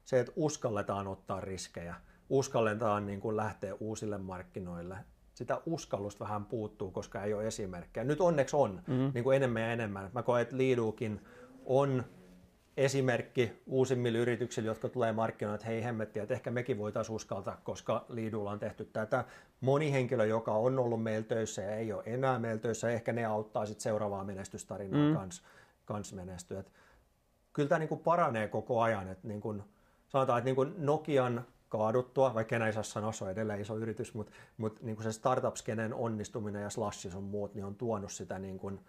[0.04, 1.94] se, että uskalletaan ottaa riskejä,
[2.28, 4.96] uskalletaan niin kuin lähteä uusille markkinoille.
[5.34, 8.04] Sitä uskallusta vähän puuttuu, koska ei ole esimerkkejä.
[8.04, 9.10] Nyt onneksi on mm.
[9.14, 10.10] niin kuin enemmän ja enemmän.
[10.12, 11.20] Mä koen, että Liidukin
[11.64, 12.04] on
[12.76, 18.04] esimerkki uusimmille yrityksille, jotka tulee markkinoille, että hei hemmettiä, että ehkä mekin voitaisiin uskaltaa, koska
[18.08, 19.24] Liidulla on tehty tätä.
[19.60, 23.24] Moni henkilö, joka on ollut meillä töissä ja ei ole enää meillä töissä, ehkä ne
[23.24, 25.16] auttaa sitten seuraavaa menestystarinaa mm.
[25.16, 25.42] kans,
[25.84, 26.60] kans menestyä.
[26.60, 26.72] Et
[27.52, 29.08] kyllä tämä niin paranee koko ajan.
[29.08, 29.62] Et niin kuin,
[30.08, 34.14] sanotaan, että niin Nokian kaaduttua, vaikka enää ei saa sanoa, se on edelleen iso yritys,
[34.14, 38.38] mutta, mutta niin kuin se startup-skenen onnistuminen ja slashis on muut, niin on tuonut sitä
[38.38, 38.80] niin kuin,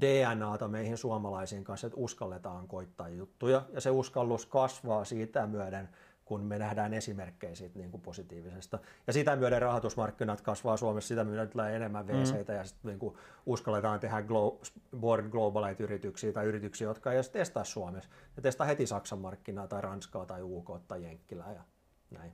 [0.00, 3.62] DNAta meihin suomalaisiin kanssa, että uskalletaan koittaa juttuja.
[3.72, 5.88] Ja se uskallus kasvaa siitä myöden,
[6.24, 8.78] kun me nähdään esimerkkejä siitä niin kuin positiivisesta.
[9.06, 12.58] Ja sitä myöden rahoitusmarkkinat kasvaa Suomessa, sitä myöden tulee enemmän VCitä mm.
[12.58, 14.60] ja sitten niin kuin uskalletaan tehdä glo-
[14.96, 18.10] born globaleita yrityksiä tai yrityksiä, jotka ei edes testaa Suomessa.
[18.36, 21.62] Ne testaa heti Saksan markkinaa tai Ranskaa tai UK tai Jenkkilää ja
[22.10, 22.32] näin.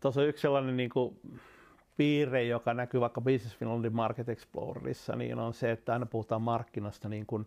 [0.00, 1.20] Tuossa on yksi sellainen niin kuin
[1.96, 7.08] piirre, joka näkyy vaikka Business Finlandin Market Explorerissa, niin on se, että aina puhutaan markkinasta
[7.08, 7.46] niin kuin,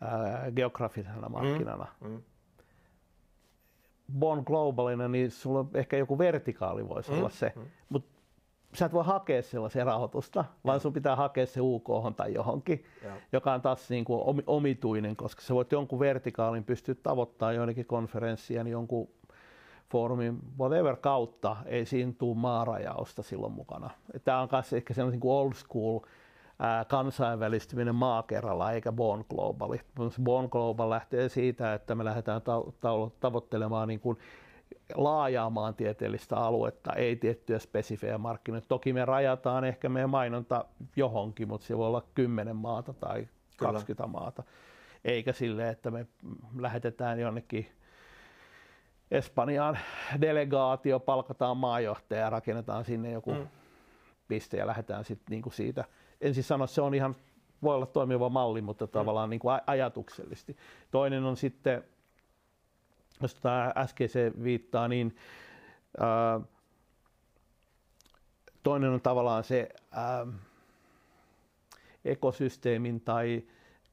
[0.00, 1.86] ää, geografisena mm, markkinana.
[2.00, 2.22] Mm, mm.
[4.18, 7.62] Bon globalina, niin sulla ehkä joku vertikaali voisi mm, olla se, mm.
[7.88, 8.20] mutta
[8.74, 10.80] sä et voi hakea sellaisia rahoitusta, vaan ja.
[10.80, 13.12] sun pitää hakea se UK tai johonkin, ja.
[13.32, 18.66] joka on taas niin kuin omituinen, koska sä voit jonkun vertikaalin pystyä tavoittamaan jonnekin konferenssien,
[18.66, 19.08] jonkun
[19.90, 23.90] foorumin whatever kautta ei siinä tule maarajausta silloin mukana.
[24.24, 26.00] Tämä on myös ehkä sellainen niin old school
[26.58, 29.76] ää, kansainvälistyminen maakerralla eikä Born Global.
[30.22, 34.18] Born Global lähtee siitä, että me lähdetään ta- ta- tavoittelemaan niin kuin
[34.94, 38.68] laajaa maantieteellistä aluetta, ei tiettyjä spesifejä markkinoita.
[38.68, 40.64] Toki me rajataan ehkä meidän mainonta
[40.96, 44.12] johonkin, mutta se voi olla 10 maata tai 20 Kyllä.
[44.20, 44.42] maata.
[45.04, 46.06] Eikä sille, että me
[46.58, 47.66] lähetetään jonnekin
[49.10, 49.78] Espanjaan
[50.20, 53.48] delegaatio, palkataan maajohtaja ja rakennetaan sinne joku mm.
[54.28, 55.84] piste ja lähdetään sitten niinku siitä.
[56.20, 57.16] En siis sano, että se on ihan,
[57.62, 58.90] voi olla toimiva malli, mutta mm.
[58.90, 60.56] tavallaan niinku ajatuksellisesti.
[60.90, 61.84] Toinen on sitten,
[63.22, 65.16] jos tämä äskeiseen viittaa, niin
[66.00, 66.40] ää,
[68.62, 70.26] toinen on tavallaan se ää,
[72.04, 73.42] ekosysteemin tai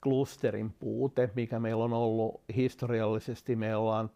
[0.04, 3.56] klusterin puute, mikä meillä on ollut historiallisesti.
[3.56, 4.10] Me ollaan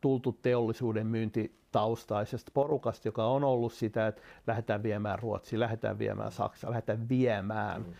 [0.00, 6.70] tultu teollisuuden myyntitaustaisesta porukasta, joka on ollut sitä, että lähdetään viemään Ruotsi, lähdetään viemään Saksa,
[6.70, 7.82] lähdetään viemään.
[7.82, 7.94] Mm.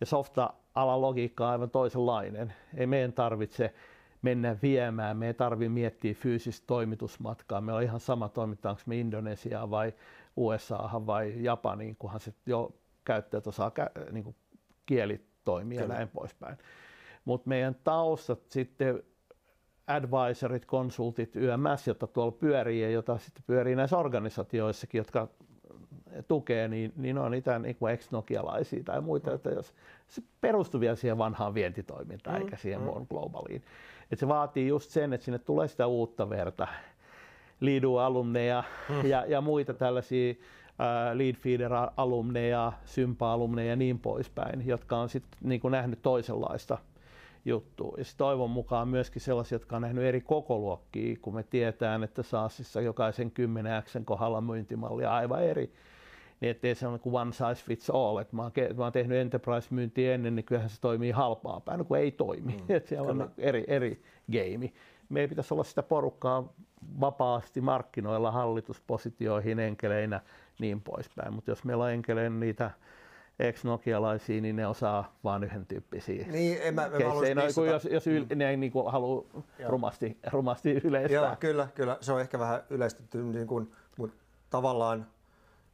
[0.00, 2.54] Ja softa-alan logiikka on aivan toisenlainen.
[2.76, 3.74] Ei meidän tarvitse
[4.22, 7.60] mennä viemään, me ei tarvitse miettiä fyysistä toimitusmatkaa.
[7.60, 9.92] Meillä on ihan sama, toimittaanko me Indonesiaan vai
[10.36, 13.72] USAhan vai Japaniin, kunhan se jo käyttäjät osaa
[14.12, 14.36] niin kuin
[15.44, 16.58] kielit toimia ja näin poispäin.
[17.24, 19.02] Mutta meidän taustat sitten
[19.86, 25.28] advisorit, konsultit, YMS, jota tuolla pyörii ja jota sitten pyörii näissä organisaatioissakin, jotka
[26.28, 29.36] tukee, niin, niin on niitä niin kuin ex-nokialaisia tai muita, mm.
[29.36, 29.74] että jos
[30.06, 32.42] se perustuu vielä siihen vanhaan vientitoimintaan mm.
[32.42, 32.86] eikä siihen mm.
[32.86, 33.62] muun globaaliin.
[34.10, 36.66] Et se vaatii just sen, että sinne tulee sitä uutta verta,
[37.60, 39.08] Lidu-alumneja mm.
[39.08, 40.34] ja, ja muita tällaisia
[41.14, 46.78] Leadfeeder-alumneja, Sympa-alumneja ja niin poispäin, jotka on sitten niin nähnyt toisenlaista
[47.44, 47.94] juttua.
[47.98, 52.80] Ja toivon mukaan myöskin sellaisia, jotka on nähnyt eri kokoluokkia, kun me tietään, että SaaSissa
[52.80, 55.72] jokaisen 10 X kohdalla myyntimalli aivan eri.
[56.40, 58.18] Niin ettei se ole niin one size fits all.
[58.18, 61.98] Että mä, oon, mä oon tehnyt enterprise-myyntiä ennen, niin kyllähän se toimii halpaa päin, kun
[61.98, 62.52] ei toimi.
[62.52, 63.24] Mm, että siellä kyllä.
[63.24, 64.72] on eri, eri game.
[65.08, 66.52] Meidän pitäisi olla sitä porukkaa
[67.00, 70.20] vapaasti markkinoilla hallituspositioihin enkeleinä
[70.58, 71.32] niin poispäin.
[71.32, 72.70] Mutta jos meillä on enkeleinä niitä
[73.38, 77.34] ex-nokialaisia, niin ne osaa vain yhden tyyppisiä Niin, en mä, en mä keissejä.
[77.34, 79.26] No, kun jos, jos yl, ne ei niin halua
[79.58, 79.70] Joo.
[79.70, 81.22] rumasti, rumasti yleistää.
[81.22, 81.98] Joo, kyllä, kyllä.
[82.00, 84.16] Se on ehkä vähän yleistetty, niin kuin, mutta
[84.50, 85.06] tavallaan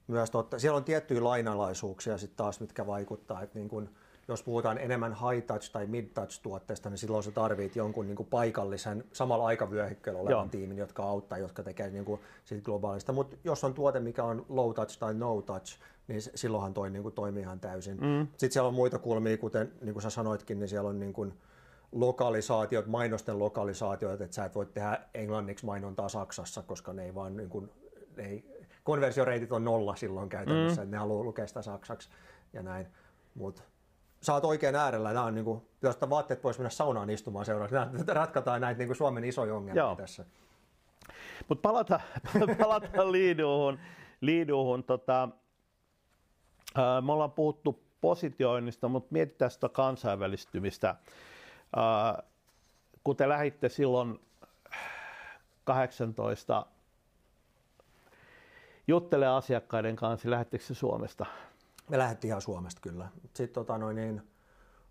[0.07, 0.59] myös totta.
[0.59, 3.43] Siellä on tiettyjä lainalaisuuksia sitten taas, mitkä vaikuttaa.
[3.43, 3.91] Että niin kuin,
[4.33, 8.17] jos puhutaan enemmän high touch tai mid touch tuotteesta, niin silloin sä tarvit jonkun niin
[8.17, 10.49] kuin paikallisen samalla aikavyöhykkeellä olevan Joo.
[10.51, 13.13] tiimin, jotka auttaa, jotka tekee niin kuin siitä globaalista.
[13.13, 17.03] Mutta jos on tuote, mikä on low touch tai no touch, niin silloinhan toi niin
[17.03, 17.97] kuin toimii ihan täysin.
[18.01, 18.27] Mm.
[18.27, 21.33] Sitten siellä on muita kulmia, kuten niin kuin sä sanoitkin, niin siellä on niin kuin
[21.93, 27.37] lokalisaatiot, mainosten lokalisaatiot, että sä et voi tehdä englanniksi mainontaa Saksassa, koska ne ei vaan
[27.37, 27.71] niin kuin,
[28.17, 30.85] ne ei, konversioreitit on nolla silloin käytännössä, mm.
[30.85, 32.09] että ne haluaa lukea sitä saksaksi
[32.53, 32.87] ja näin.
[33.35, 33.63] Mutta
[34.23, 37.75] sä oot oikein äärellä, nämä on niin kuin, jos vaatteet pois mennä saunaan istumaan seuraavaksi,
[37.75, 39.97] nämä ratkataan näitä niin kuin Suomen isoja ongelmia Joo.
[39.97, 40.25] tässä.
[41.49, 42.01] Mutta palata,
[42.63, 43.79] palataan liiduuhun.
[44.21, 45.29] liiduuhun tota,
[46.75, 50.95] ää, me ollaan puhuttu positioinnista, mutta mietitään sitä kansainvälistymistä.
[51.77, 52.23] Ää,
[53.05, 54.21] kun te lähditte silloin
[55.65, 56.67] 18
[58.89, 61.27] juttele asiakkaiden kanssa, lähettekö se Suomesta?
[61.91, 63.09] Me lähdettiin ihan Suomesta kyllä.
[63.25, 64.23] Sitten tota noin, niin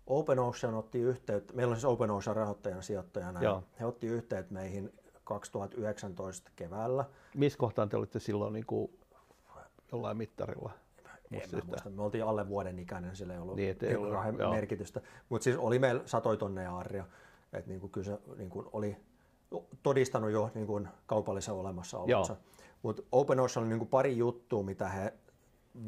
[0.06, 3.62] Open Ocean otti yhteyttä, meillä on siis Open Ocean rahoittajana sijoittajana, Joo.
[3.80, 4.92] he otti yhteyttä meihin
[5.24, 7.04] 2019 keväällä.
[7.36, 8.98] Missä kohtaan te olitte silloin niin kuin
[9.92, 10.70] jollain mittarilla?
[11.32, 14.50] En mä muista, me oltiin alle vuoden ikäinen, sillä ei ollut Niin, ei niinku ollut,
[14.50, 15.00] merkitystä.
[15.28, 17.04] Mutta siis oli meillä satoi tonneja arja,
[17.52, 18.96] että niinku kyllä se niinku oli
[19.82, 22.36] todistanut jo niinku kaupallisen olemassaolonsa.
[22.82, 25.14] Mutta Open Ocean oli niinku pari juttua, mitä he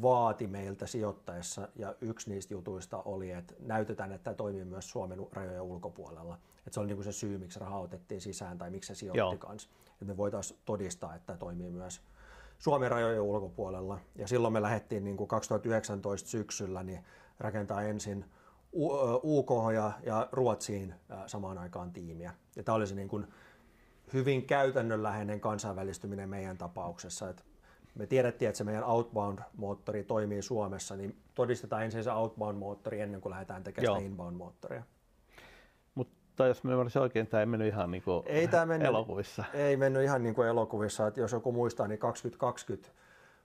[0.01, 5.27] vaati meiltä sijoittaessa, ja yksi niistä jutuista oli, että näytetään, että tämä toimii myös Suomen
[5.31, 6.37] rajojen ulkopuolella.
[6.67, 9.37] Et se oli niinku se syy, miksi raha otettiin sisään tai miksi se sijoitti Joo.
[9.37, 9.69] kanssa.
[9.91, 12.01] Että me voitaisiin todistaa, että tämä toimii myös
[12.59, 13.99] Suomen rajojen ulkopuolella.
[14.15, 17.03] Ja silloin me lähdettiin niin kuin 2019 syksyllä niin
[17.39, 18.25] rakentaa ensin
[19.23, 20.95] UK ja, ja Ruotsiin
[21.27, 22.33] samaan aikaan tiimiä.
[22.55, 23.27] Ja tämä oli se niin kuin
[24.13, 27.29] hyvin käytännönläheinen kansainvälistyminen meidän tapauksessa.
[27.29, 27.45] Et
[27.95, 33.31] me tiedettiin, että se meidän outbound-moottori toimii Suomessa, niin todistetaan ensin se outbound-moottori ennen kuin
[33.31, 34.83] lähdetään tekemään sitä inbound-moottoria.
[35.95, 39.43] Mutta jos mä ymmärsin oikein, tämä ei mennyt ihan niin kuin Ei tää mennyt- elokuvissa.
[39.53, 42.89] Ei mennyt ihan niin kuin elokuvissa, että jos joku muistaa, niin 2020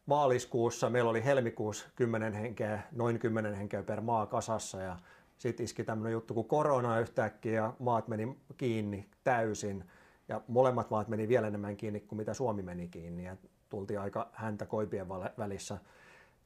[0.06, 4.80] maaliskuussa meillä oli helmikuussa 10 henkeä, noin 10 henkeä per maa kasassa.
[4.80, 4.96] Ja
[5.38, 9.84] sitten iski tämmöinen juttu kuin korona yhtäkkiä ja maat meni kiinni täysin.
[10.28, 13.24] Ja molemmat maat meni vielä enemmän kiinni kuin mitä Suomi meni kiinni.
[13.24, 13.36] Ja
[13.68, 15.78] tultiin aika häntä koipien välissä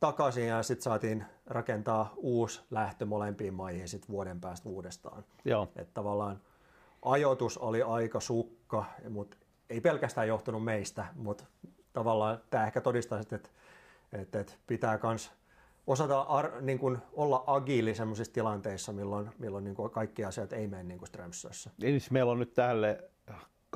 [0.00, 5.24] takaisin ja sitten saatiin rakentaa uusi lähtö molempiin maihin sit vuoden päästä uudestaan.
[5.44, 5.68] Joo.
[5.76, 6.40] Että tavallaan
[7.02, 9.36] ajoitus oli aika sukka, mutta
[9.70, 11.44] ei pelkästään johtunut meistä, mutta
[11.92, 13.50] tavallaan tämä ehkä todistaa, sitten, että,
[14.12, 15.32] että, että pitää myös
[15.86, 20.66] osata ar, niin kuin olla agiili sellaisissa tilanteissa, milloin, milloin niin kuin kaikki asiat ei
[20.66, 21.70] mene niin kuin Strömsössä.
[21.82, 23.10] Niin siis meillä on nyt tälle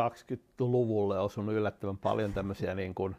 [0.00, 3.16] 20-luvulle osunut yllättävän paljon tämmöisiä niin kuin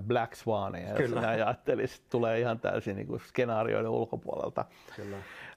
[0.00, 1.20] Black Swaneja, jos Kyllä.
[1.20, 4.64] näin ajattelisi, tulee ihan täysin niin kuin skenaarioiden ulkopuolelta.
[4.96, 5.16] Kyllä.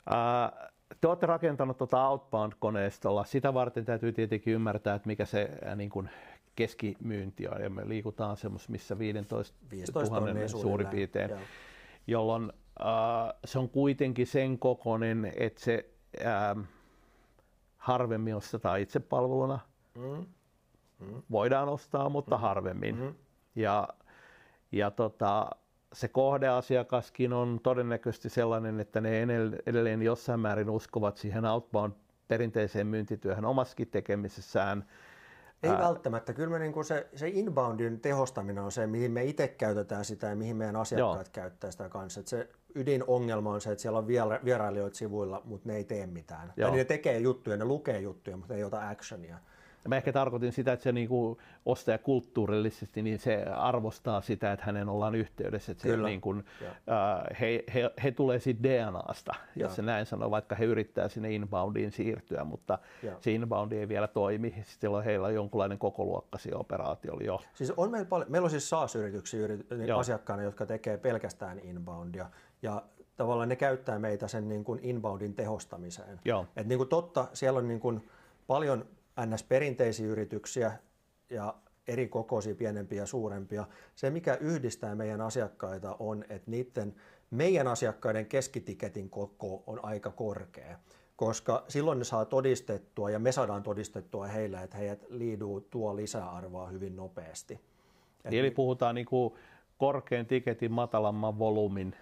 [0.10, 0.70] Ää,
[1.02, 3.24] Te olette rakentanut tuota Outbound-koneistolla.
[3.26, 6.10] Sitä varten täytyy tietenkin ymmärtää, että mikä se ää, niin kuin
[6.56, 7.62] keskimyynti on.
[7.62, 10.90] Ja me liikutaan semmoisessa, missä 15 15 000 tonnia suurin suunnilleen.
[10.96, 11.40] piirtein, Joo.
[12.08, 15.90] jolloin ää, se on kuitenkin sen kokoinen, että se
[16.26, 16.56] ää,
[17.78, 19.60] harvemmin ostetaan itsepalveluna.
[19.96, 20.26] Mm.
[21.32, 22.96] Voidaan ostaa, mutta harvemmin.
[22.96, 23.08] Mhm.
[23.56, 23.88] Ja,
[24.74, 25.50] ja tota,
[25.94, 29.22] se kohdeasiakaskin on todennäköisesti sellainen, että ne
[29.66, 31.94] edelleen jossain määrin uskovat siihen outbound
[32.28, 34.86] perinteiseen myyntityöhön omassakin tekemisessään.
[35.64, 35.80] Ei Ää.
[35.80, 36.34] välttämättä.
[36.34, 40.28] Kyllä me niin kuin se, se inboundin tehostaminen on se, mihin me itse käytetään sitä
[40.28, 41.32] ja mihin meidän asiakkaat Joo.
[41.32, 42.20] käyttää sitä kanssa.
[42.20, 46.08] Et se ydinongelma on se, että siellä on viera- vierailijoita sivuilla, mutta ne ei tee
[46.08, 46.54] mitään.
[46.58, 46.70] Joo.
[46.70, 49.38] Tai ne tekee juttuja, ne lukee juttuja, mutta ne ei ota actionia.
[49.84, 54.65] Ja Mä ehkä tarkoitin sitä, että se niinku ostaja kulttuurillisesti niin se arvostaa sitä, että
[54.65, 55.72] hänen ollaan yhteydessä.
[55.72, 56.46] Että se niin kuin,
[56.88, 59.67] ää, he, he, he tulee siitä DNAsta, Joo.
[59.67, 63.15] jos se näin sanoo, vaikka he yrittää sinne inboundiin siirtyä, mutta Joo.
[63.19, 64.56] se inboundi ei vielä toimi.
[64.63, 67.39] Silloin heillä on jonkunlainen kokoluokkasi operaatio jo.
[67.54, 72.30] Siis on meillä, paljon, meillä on siis SaaS-yrityksiä yrit- niin asiakkaana, jotka tekee pelkästään inboundia.
[72.62, 72.84] Ja
[73.17, 76.19] tavallaan ne käyttää meitä sen niin kuin inboundin tehostamiseen.
[76.26, 76.46] Joo.
[76.56, 78.10] Et niin kuin totta, siellä on niin kuin
[78.48, 78.86] paljon
[79.19, 80.71] NS-perinteisiä yrityksiä
[81.30, 81.56] ja
[81.88, 83.67] eri kokoisia, pienempiä ja suurempia.
[83.95, 86.95] Se, mikä yhdistää meidän asiakkaita, on, että niiden
[87.32, 90.80] meidän asiakkaiden keskitiketin koko on aika korkea.
[91.15, 96.67] koska silloin ne saa todistettua ja me saadaan todistettua heille, että heidät liiduu tuo lisäarvoa
[96.67, 97.60] hyvin nopeasti.
[98.26, 99.34] Et Eli puhutaan niin kuin
[99.78, 101.95] korkean tiketin, matalamman volyymin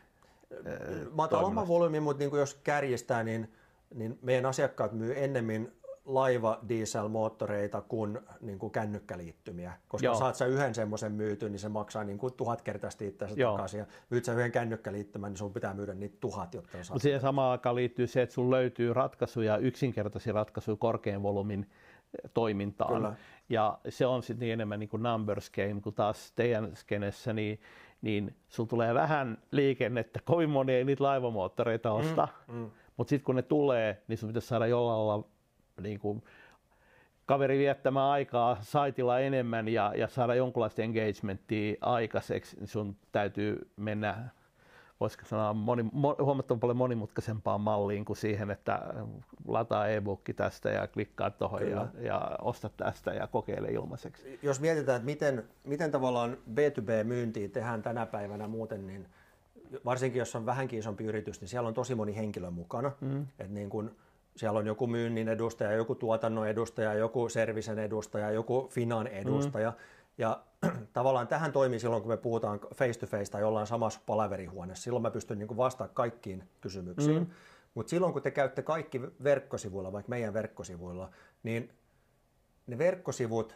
[1.12, 3.54] Matalamman volyymin, mutta niin kuin jos kärjistää, niin,
[3.96, 5.72] niin meidän asiakkaat myy ennemmin
[6.06, 9.74] laiva dieselmoottoreita kuin, niin kuin kännykkäliittymiä.
[9.88, 10.16] Koska Joo.
[10.16, 13.78] saat sä yhden semmoisen myyty, niin se maksaa niin kuin tuhat kertaisesti itseänsä takaisin.
[13.78, 16.90] Ja myyt sä yhden kännykkäliittymän, niin sun pitää myydä niitä tuhat, jotta saat.
[16.90, 21.70] Mutta siihen samaan aikaan liittyy se, että sun löytyy ratkaisuja, yksinkertaisia ratkaisuja korkean volyymin
[22.34, 22.94] toimintaan.
[22.94, 23.16] Kyllä.
[23.50, 27.60] Ja se on sitten niin enemmän niin kuin numbers game, kun taas teidän skenessä, niin
[28.02, 32.72] niin sulla tulee vähän liikennettä, kovin moni ei niitä laivamoottoreita mm, osta, mm, mm.
[32.98, 35.28] mutta sitten kun ne tulee, niin sun pitäisi saada jollain lailla
[35.82, 36.24] niin kuin,
[37.26, 44.30] kaveri viettämään aikaa saitilla enemmän ja, ja saada jonkunlaista engagementtia aikaiseksi, niin sun täytyy mennä
[45.02, 45.86] voisiko sanoa, moni,
[46.20, 48.80] huomattavan paljon monimutkaisempaan malliin kuin siihen, että
[49.48, 54.40] lataa e-bookki tästä ja klikkaa tuohon ja, ja osta tästä ja kokeile ilmaiseksi.
[54.42, 59.06] Jos mietitään, että miten, miten tavallaan B2B-myyntiä tehdään tänä päivänä muuten, niin
[59.86, 62.92] varsinkin jos on vähänkin isompi yritys, niin siellä on tosi moni henkilö mukana.
[63.02, 63.22] Mm.
[63.22, 63.96] Että niin kun,
[64.36, 69.70] siellä on joku myynnin edustaja, joku tuotannon edustaja, joku servisen edustaja, joku finan edustaja.
[69.70, 69.78] Mm.
[70.18, 70.44] Ja
[70.94, 74.84] tavallaan tähän toimii silloin, kun me puhutaan face to face tai ollaan samassa palaverihuoneessa.
[74.84, 77.20] Silloin mä pystyn niin vastaamaan kaikkiin kysymyksiin.
[77.20, 77.28] Mm.
[77.74, 81.10] Mutta silloin, kun te käytte kaikki verkkosivuilla, vaikka meidän verkkosivuilla,
[81.44, 81.74] niin
[82.68, 83.56] ne verkkosivut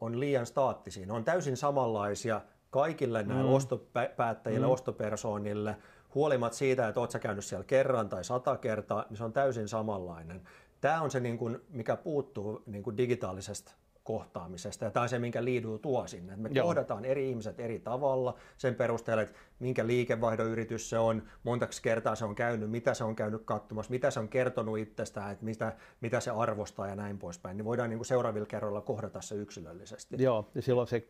[0.00, 1.06] on liian staattisia.
[1.06, 2.40] Ne on täysin samanlaisia
[2.70, 3.54] kaikille näille mm.
[3.54, 4.72] ostopäättäjille, mm.
[4.72, 5.76] ostopersonille,
[6.14, 9.68] huolimatta siitä, että oot sä käynyt siellä kerran tai sata kertaa, niin se on täysin
[9.68, 10.42] samanlainen.
[10.80, 13.72] Tämä on se, niin kuin, mikä puuttuu niin kuin digitaalisesta
[14.08, 14.84] kohtaamisesta.
[14.84, 16.36] Ja tämä on se, minkä Liidu tuo sinne.
[16.36, 16.66] Me Joo.
[16.66, 22.24] kohdataan eri ihmiset eri tavalla sen perusteella, että minkä liikevaihdon se on, montaksi kertaa se
[22.24, 26.20] on käynyt, mitä se on käynyt katsomassa, mitä se on kertonut itsestään, että mitä, mitä
[26.20, 27.56] se arvostaa ja näin poispäin.
[27.56, 30.16] Niin voidaan niin kuin seuraavilla kerroilla kohdata se yksilöllisesti.
[30.18, 31.08] Joo, ja silloin se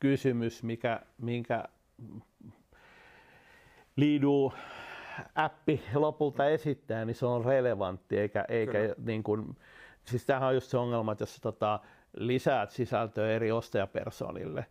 [0.00, 1.64] kysymys, mikä, minkä
[3.98, 4.52] Liidu
[5.34, 9.56] appi lopulta esittää, niin se on relevantti, eikä, eikä niin kuin,
[10.04, 11.80] siis tämähän on just se ongelma, että jos tota,
[12.16, 14.66] lisäät sisältöä eri ostajapersonille,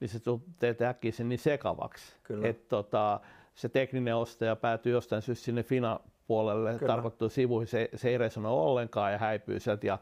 [0.00, 0.20] niin se
[0.58, 3.20] teet äkkiä sen niin sekavaksi, että tota,
[3.54, 9.12] se tekninen ostaja päätyy jostain syystä sinne Fina-puolelle tarkoittuu sivuihin, se, se ei resonoi ollenkaan
[9.12, 9.86] ja häipyy sieltä.
[9.86, 9.98] Ja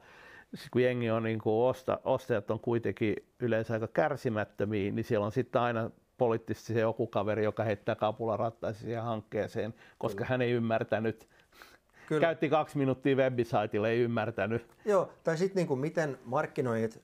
[0.71, 5.33] kun jengi on niin kuin osta, ostajat on kuitenkin yleensä aika kärsimättömiä, niin siellä on
[5.33, 5.91] sitten aina
[6.21, 10.29] poliittisesti se joku kaveri, joka heittää kapula rattaisi siihen hankkeeseen, koska Kyllä.
[10.29, 11.29] hän ei ymmärtänyt
[12.11, 12.21] Kyllä.
[12.21, 14.67] Käytti kaksi minuuttia webisaitille, ei ymmärtänyt.
[14.85, 17.01] Joo, tai sitten niin kuin miten markkinoijat,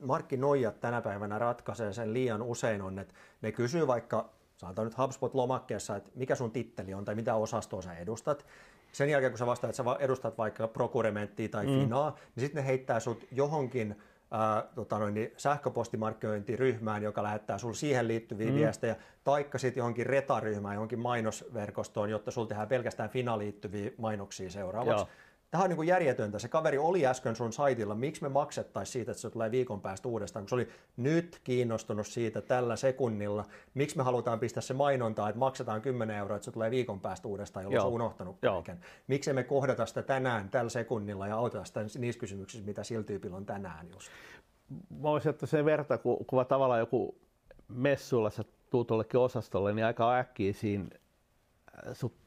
[0.00, 5.96] markkinoijat tänä päivänä ratkaisee sen liian usein on, että ne kysyy vaikka, sanotaan nyt HubSpot-lomakkeessa,
[5.96, 8.46] että mikä sun titteli on tai mitä osastoa sä edustat.
[8.92, 11.80] Sen jälkeen, kun sä vastaat, että sä edustat vaikka procurementtia tai mm.
[11.80, 13.96] finaa, niin sitten ne heittää sut johonkin
[14.30, 18.54] ää, tota noin, niin sähköpostimarkkinointiryhmään, joka lähettää sinulle siihen liittyviä mm.
[18.54, 25.00] viestejä, taikka sitten johonkin retaryhmään, johonkin mainosverkostoon, jotta sinulle tehdään pelkästään Fina liittyviä mainoksia seuraavaksi.
[25.00, 25.08] Joo.
[25.50, 26.38] Tämä on niin kuin järjetöntä.
[26.38, 27.94] Se kaveri oli äsken sun saitilla.
[27.94, 32.06] Miksi me maksettaisiin siitä, että se tulee viikon päästä uudestaan, kun se oli nyt kiinnostunut
[32.06, 33.44] siitä tällä sekunnilla.
[33.74, 37.28] Miksi me halutaan pistää se mainontaa, että maksetaan 10 euroa, että se tulee viikon päästä
[37.28, 38.80] uudestaan, jolloin se on unohtanut kaiken.
[39.06, 43.36] Miksi me kohdata sitä tänään tällä sekunnilla ja auteta sitä niissä kysymyksissä, mitä sillä tyypillä
[43.36, 44.10] on tänään just?
[44.90, 47.18] Mä voisin ottaa sen verta, kun, kun tavallaan joku
[47.68, 50.88] messuilla sä tuut osastolle, niin aika äkkiä siinä
[51.92, 52.25] sut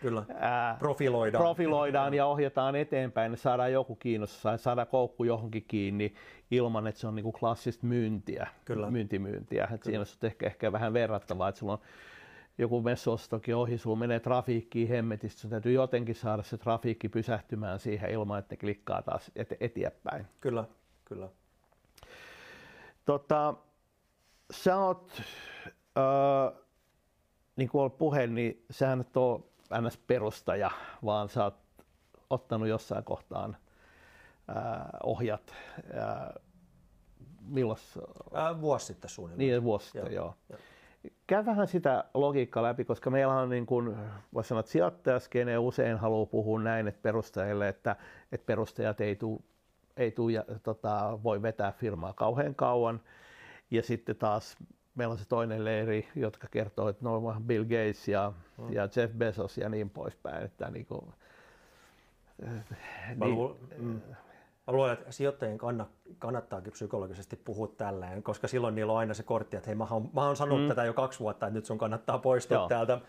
[0.00, 0.24] Kyllä.
[0.38, 1.44] Ää, profiloidaan.
[1.44, 6.14] profiloidaan ja ohjataan eteenpäin, niin saadaan joku kiinnostus, saadaan koukku johonkin kiinni
[6.50, 8.90] ilman, että se on niinku klassista myyntiä, Kyllä.
[8.90, 9.66] myyntimyyntiä.
[9.66, 9.80] Kyllä.
[9.82, 11.78] siinä on ehkä, ehkä vähän verrattavaa, että sulla on
[12.58, 18.10] joku messuostokin ohi, sulla menee trafiikkiin hemmetistä, sun täytyy jotenkin saada se trafiikki pysähtymään siihen
[18.10, 20.26] ilman, että ne klikkaa taas et- eteenpäin.
[20.40, 20.64] Kyllä,
[21.04, 21.28] kyllä.
[23.04, 23.54] Tota,
[24.50, 25.22] sä oot,
[25.98, 26.60] äh,
[27.56, 29.40] niin kuin puhe, niin sä et ole
[29.74, 30.70] NS-perustaja,
[31.04, 31.54] vaan sä oot
[32.30, 33.56] ottanut jossain kohtaan
[34.48, 35.54] ää, ohjat.
[35.94, 36.34] Ää,
[37.40, 37.78] milloin?
[38.34, 39.48] Ää, vuosi sitten suunnilleen.
[39.48, 40.34] Niin, vuosi sitten, joo.
[40.50, 40.58] joo.
[41.26, 43.96] Käy vähän sitä logiikkaa läpi, koska meillä on niin kuin,
[44.34, 47.96] voisi sanoa, että sijoittajaskene usein haluaa puhua näin, että perustajille, että,
[48.32, 49.40] että perustajat ei tule
[50.00, 53.00] ei tuu, ja, tota, voi vetää firmaa kauhean kauan.
[53.70, 54.56] Ja sitten taas
[54.94, 58.72] meillä on se toinen leiri, jotka kertoo, että no Bill Gates ja, mm.
[58.72, 60.44] ja Jeff Bezos ja niin poispäin.
[60.44, 61.12] Että niin kuin,
[63.16, 64.00] Mä, niin, mm.
[64.66, 65.88] Mä luulen, että sijoittajien kannat,
[66.18, 70.10] kannattaakin psykologisesti puhua tälleen, koska silloin niillä on aina se kortti, että hei, mä oon,
[70.14, 70.68] mä oon sanonut mm.
[70.68, 72.68] tätä jo kaksi vuotta, että nyt sun kannattaa poistua Joo.
[72.68, 73.00] täältä.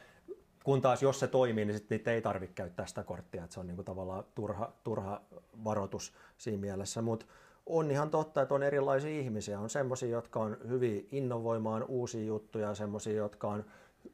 [0.63, 3.59] kun taas jos se toimii, niin sitten niitä ei tarvitse käyttää sitä korttia, että se
[3.59, 5.21] on niin kuin tavallaan turha, turha
[5.63, 7.01] varoitus siinä mielessä.
[7.01, 7.25] Mutta
[7.65, 9.59] on ihan totta, että on erilaisia ihmisiä.
[9.59, 13.65] On semmoisia, jotka on hyvin innovoimaan uusia juttuja, semmoisia, jotka on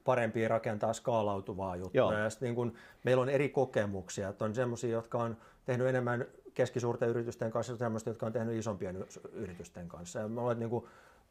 [0.04, 2.04] parempia rakentaa skaalautuvaa juttuja.
[2.04, 2.12] Joo.
[2.14, 2.74] Ja niin kun
[3.04, 4.30] meillä on eri kokemuksia.
[4.30, 8.56] Että on semmoisia, jotka on tehnyt enemmän keskisuurten yritysten kanssa ja semmoisia, jotka on tehnyt
[8.56, 10.20] isompien yritysten kanssa.
[10.20, 10.86] Ja olet, niin kuin,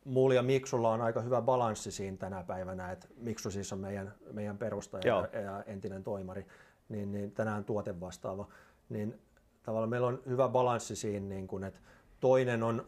[0.04, 4.14] Mulla ja Miksulla on aika hyvä balanssi siinä tänä päivänä, että Miksu siis on meidän,
[4.32, 6.46] meidän perustaja ja, ja entinen toimari,
[6.88, 8.48] niin, niin tänään tuote vastaava.
[8.88, 9.20] Niin
[9.62, 11.80] tavallaan meillä on hyvä balanssi siinä, niin kun, että
[12.20, 12.86] toinen on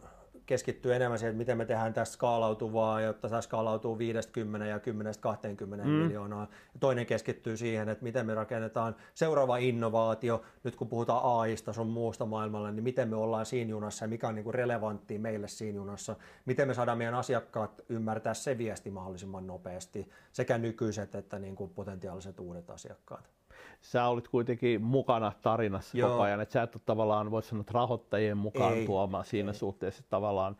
[0.49, 4.81] keskittyy enemmän siihen, että miten me tehdään tästä skaalautuvaa, jotta tämä skaalautuu 50 ja 10-20
[5.83, 5.89] mm.
[5.89, 6.47] miljoonaa.
[6.73, 11.87] Ja toinen keskittyy siihen, että miten me rakennetaan seuraava innovaatio, nyt kun puhutaan AIsta sun
[11.87, 15.75] muusta maailmalla, niin miten me ollaan siinä junassa ja mikä on niin relevantti meille siinä
[15.75, 16.15] junassa.
[16.45, 21.69] Miten me saadaan meidän asiakkaat ymmärtää se viesti mahdollisimman nopeasti, sekä nykyiset että niin kuin
[21.69, 23.38] potentiaaliset uudet asiakkaat
[23.81, 26.09] sä olit kuitenkin mukana tarinassa Joo.
[26.09, 29.57] koko ajan, että sä et ole tavallaan, voisi sanoa, rahoittajien mukaan ei, tuomaan siinä ei.
[29.57, 30.57] suhteessa, tavallaan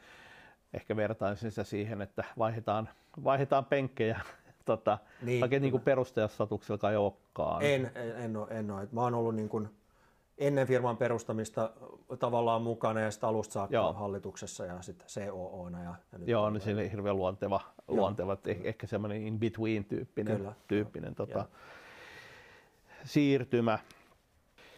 [0.74, 2.90] ehkä vertaisin sitä siihen, että vaihdetaan,
[3.24, 4.20] vaihdetaan penkkejä
[4.66, 7.62] tota, niin, oikein niin kuin perustajastatuksella ei olekaan.
[7.62, 8.88] En, en, en ole, en ole.
[8.92, 9.70] Mä oon ollut niin kuin
[10.38, 11.72] ennen firman perustamista
[12.20, 13.94] tavallaan mukana ja sitten alusta saakka Joo.
[13.94, 15.84] hallituksessa ja sitten COOna.
[15.84, 20.54] Ja, ja nyt Joo, niin siinä hirveän luonteva, luonteva että ehkä semmoinen in-between tyyppinen, Kyllä.
[20.68, 21.46] tyyppinen tota,
[23.10, 23.80] siirtymä.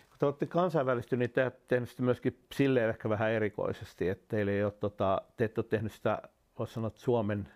[0.10, 4.64] Kun te olette kansainvälistyneet, niin te sitä myöskin silleen ehkä vähän erikoisesti, että teille ei
[4.64, 6.22] ole, tota, te ette ole tehnyt sitä,
[6.60, 7.50] voisi sanoa, Suomen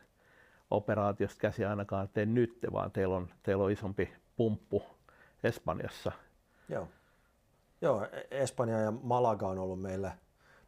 [0.72, 4.84] operaatiosta käsi ainakaan tee nyt, vaan teillä on, teillä on isompi pumppu
[5.44, 6.12] Espanjassa.
[6.70, 6.88] Joo.
[7.82, 10.12] Joo, Espanja ja Malaga on ollut meille,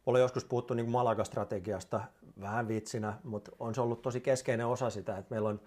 [0.06, 2.00] olen joskus puhuttu niin Malaga-strategiasta
[2.40, 5.60] vähän vitsinä, mutta on se ollut tosi keskeinen osa sitä, että meillä on,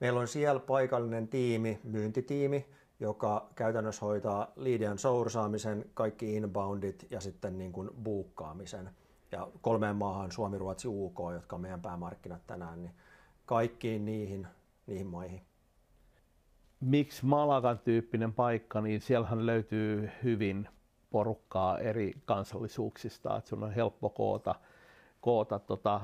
[0.00, 2.66] meillä on siellä paikallinen tiimi, myyntitiimi,
[3.00, 8.90] joka käytännössä hoitaa liidian soursaamisen, kaikki inboundit ja sitten niin kuin buukkaamisen.
[9.32, 12.94] Ja kolmeen maahan, Suomi, Ruotsi, UK, jotka on meidän päämarkkinat tänään, niin
[13.46, 14.46] kaikkiin niihin,
[14.86, 15.42] niihin maihin.
[16.80, 20.68] Miksi Malagan tyyppinen paikka, niin siellähän löytyy hyvin
[21.10, 24.54] porukkaa eri kansallisuuksista, että sun on helppo koota,
[25.20, 26.00] koota tota,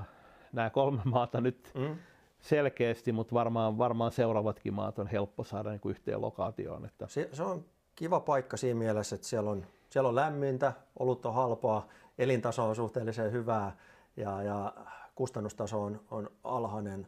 [0.52, 1.96] nämä kolme maata nyt mm
[2.42, 6.84] selkeästi, mutta varmaan, varmaan seuraavatkin maat on helppo saada niin kuin yhteen lokaatioon.
[6.84, 7.08] Että...
[7.08, 7.64] Se, se on
[7.94, 11.88] kiva paikka siinä mielessä, että siellä on, siellä on lämmintä, olut on halpaa,
[12.18, 13.76] elintaso on suhteellisen hyvää
[14.16, 14.74] ja, ja
[15.14, 17.06] kustannustaso on, on alhainen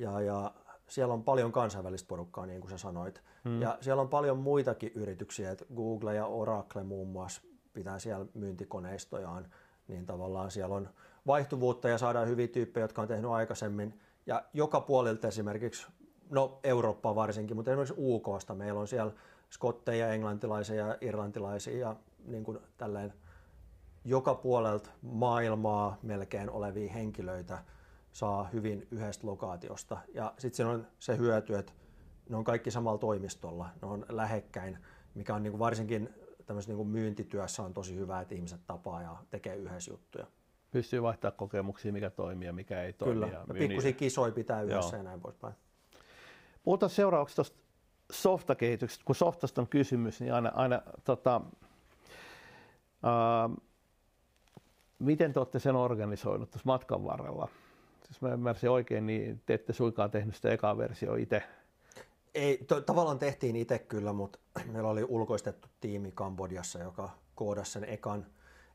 [0.00, 0.52] ja, ja
[0.88, 3.22] siellä on paljon kansainvälistä porukkaa, niin kuin sä sanoit.
[3.44, 3.62] Hmm.
[3.62, 9.46] Ja siellä on paljon muitakin yrityksiä, että Google ja Oracle muun muassa pitää siellä myyntikoneistojaan,
[9.88, 10.88] niin tavallaan siellä on
[11.26, 15.86] vaihtuvuutta ja saadaan hyviä tyyppejä, jotka on tehnyt aikaisemmin ja joka puolelta esimerkiksi,
[16.30, 19.12] no Eurooppaa varsinkin, mutta esimerkiksi UKsta meillä on siellä
[19.50, 23.12] skotteja, englantilaisia ja irlantilaisia ja niin kuin tälleen
[24.04, 27.58] joka puolelta maailmaa melkein olevia henkilöitä
[28.12, 29.98] saa hyvin yhdestä lokaatiosta.
[30.14, 31.72] Ja sitten siinä on se hyöty, että
[32.28, 34.78] ne on kaikki samalla toimistolla, ne on lähekkäin,
[35.14, 36.14] mikä on niin kuin varsinkin
[36.46, 40.26] tämmöisessä niin kuin myyntityössä on tosi hyvä, että ihmiset tapaa ja tekee yhdessä juttuja
[40.72, 43.14] pystyy vaihtamaan kokemuksia, mikä toimii ja mikä ei toimi.
[43.14, 45.00] Kyllä, ja pikkusia kisoja pitää yhdessä Joo.
[45.00, 45.54] ja näin poispäin.
[46.62, 47.58] Puhutaan seuraavaksi tuosta
[48.12, 49.04] softakehityksestä.
[49.04, 51.40] Kun softasta on kysymys, niin aina, aina tota,
[53.02, 53.50] ää,
[54.98, 57.48] miten te olette sen organisoinut tuossa matkan varrella?
[58.08, 61.42] Jos mä ymmärsin oikein, niin te ette suikaan tehnyt sitä ekaa versio itse.
[62.34, 64.38] Ei, to, tavallaan tehtiin itse kyllä, mutta
[64.72, 68.26] meillä oli ulkoistettu tiimi Kambodjassa, joka koodasi sen ekan,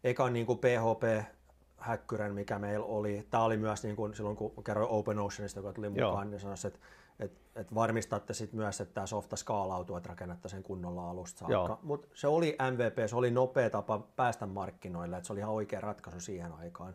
[0.04, 1.34] ekan niin kuin PHP
[1.78, 3.28] häkkyrän, mikä meillä oli.
[3.30, 6.24] Tämä oli myös niin kuin silloin, kun kerroin Open Oceanista, joka tuli mukaan, Joo.
[6.24, 6.80] niin sanoisi, että,
[7.20, 11.80] että, että varmistatte sit myös, että tämä softa skaalautuu, että rakennatte sen kunnolla alusta saakka.
[11.82, 15.82] Mutta se oli MVP, se oli nopea tapa päästä markkinoille, että se oli ihan oikea
[15.82, 16.94] ratkaisu siihen aikaan.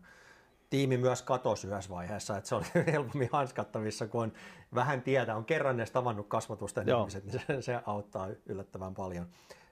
[0.70, 4.33] Tiimi myös katosi yhdessä vaiheessa, että se oli helpommin hanskattavissa, kun on
[4.74, 7.01] vähän tietää, on kerran edes tavannut kasvatusten Joo.
[7.01, 9.26] ihmiset, niin se, se auttaa yllättävän paljon.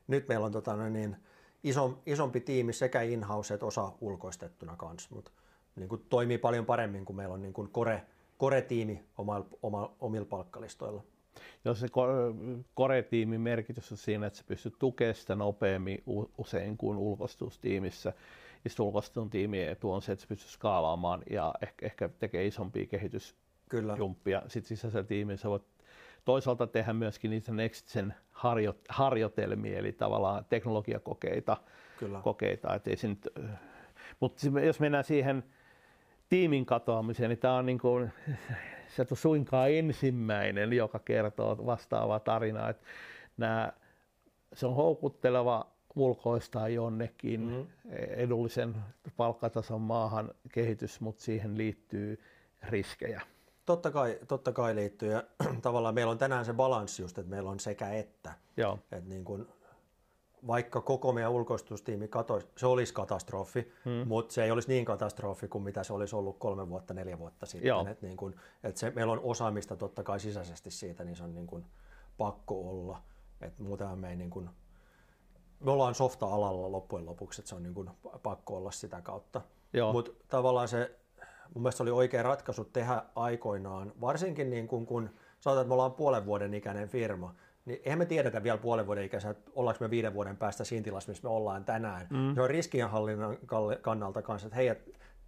[0.06, 1.16] Nyt meillä on tota, no niin,
[1.64, 5.30] iso, isompi tiimi sekä in-house että osa ulkoistettuna kanssa, mutta
[5.76, 8.02] niin kuin toimii paljon paremmin, kun meillä on niin kuin core,
[8.38, 11.02] core-tiimi oma, oma, omilla palkkalistoilla.
[11.64, 11.88] Jos se
[12.74, 16.02] core-tiimin merkitys on siinä, että se pystyy tukemaan sitä nopeammin
[16.38, 18.12] usein kuin ulkoistustiimissä.
[18.64, 22.46] Ja sitten ulkoistun tiimin etu on se, että se pystyy skaalaamaan ja ehkä, ehkä tekee
[22.46, 24.42] isompia kehitysjumppia.
[24.48, 25.62] Sitten sisäisellä tiimissä voit
[26.24, 31.56] toisaalta tehdä myöskin niitä Nextsen harjo, harjoitelmia, eli tavallaan teknologiakokeita.
[31.98, 32.20] Kyllä.
[32.20, 33.28] Kokeita, et ei se nyt,
[34.20, 35.44] mutta jos mennään siihen
[36.28, 38.12] tiimin katoamiseen, niin tämä on niin kuin,
[38.96, 42.68] se on suinkaan ensimmäinen, joka kertoo vastaavaa tarinaa.
[42.70, 42.86] Että
[43.36, 43.72] nämä,
[44.52, 45.66] se on houkutteleva
[45.96, 47.66] ulkoistaa jonnekin mm.
[48.08, 48.76] edullisen
[49.16, 52.20] palkkatason maahan kehitys, mutta siihen liittyy
[52.62, 53.20] riskejä.
[53.70, 55.24] Totta kai, totta kai liittyy ja
[55.62, 58.32] tavallaan meillä on tänään se balanssi just, että meillä on sekä että.
[58.56, 58.78] Joo.
[58.92, 59.48] Että niin kuin,
[60.46, 64.08] vaikka koko meidän ulkoistustiimi katoisi, se olisi katastrofi, hmm.
[64.08, 67.46] mutta se ei olisi niin katastrofi kuin mitä se olisi ollut kolme vuotta, neljä vuotta
[67.46, 67.68] sitten.
[67.68, 67.86] Joo.
[67.86, 71.34] Et niin kuin, et se, meillä on osaamista totta kai sisäisesti siitä, niin se on
[71.34, 71.66] niin kuin
[72.18, 73.02] pakko olla.
[73.40, 74.50] Et muutenhan me ei niin kuin,
[75.60, 77.90] me ollaan softa-alalla loppujen lopuksi, että se on niin kuin
[78.22, 79.40] pakko olla sitä kautta.
[79.92, 80.99] Mutta tavallaan se,
[81.54, 85.92] mun mielestä oli oikea ratkaisu tehdä aikoinaan, varsinkin niin kuin, kun sanotaan, että me ollaan
[85.92, 87.34] puolen vuoden ikäinen firma,
[87.64, 90.84] niin eihän me tiedetä vielä puolen vuoden ikäisenä, että ollaanko me viiden vuoden päästä siinä
[90.84, 92.06] tilassa, missä me ollaan tänään.
[92.10, 92.34] Mm.
[92.34, 93.38] Se on riskienhallinnan
[93.82, 94.70] kannalta kanssa, että hei,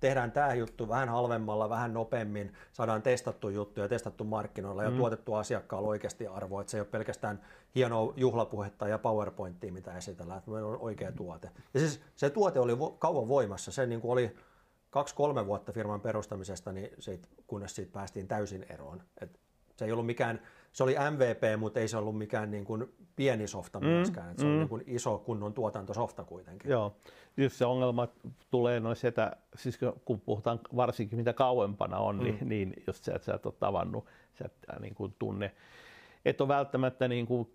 [0.00, 4.96] tehdään tämä juttu vähän halvemmalla, vähän nopeammin, saadaan testattu juttu ja testattu markkinoilla ja mm.
[4.96, 7.40] tuotettu asiakkaalle oikeasti arvoa, että se ei ole pelkästään
[7.74, 11.50] hienoa juhlapuhetta ja PowerPointia, mitä esitellään, että meillä on oikea tuote.
[11.74, 14.36] Ja siis se tuote oli vo- kauan voimassa, se niin kuin oli
[14.92, 19.02] kaksi-kolme vuotta firman perustamisesta, niin siitä, kunnes siitä päästiin täysin eroon.
[19.20, 19.40] Et
[19.76, 20.40] se ei ollut mikään,
[20.72, 24.30] se oli MVP, mutta ei se ollut mikään niin kuin pieni softa mm, myöskään.
[24.30, 24.52] Et se mm.
[24.52, 26.70] on niin kuin iso kunnon tuotantosofta kuitenkin.
[26.70, 26.96] Joo,
[27.36, 28.08] just se ongelma
[28.50, 32.48] tulee noissa että siis kun puhutaan varsinkin mitä kauempana on, niin, mm.
[32.48, 34.06] niin, niin se, että sä et ole tavannut,
[34.38, 35.54] sä et äh, niin kuin tunne,
[36.24, 37.48] et ole välttämättä niin kuin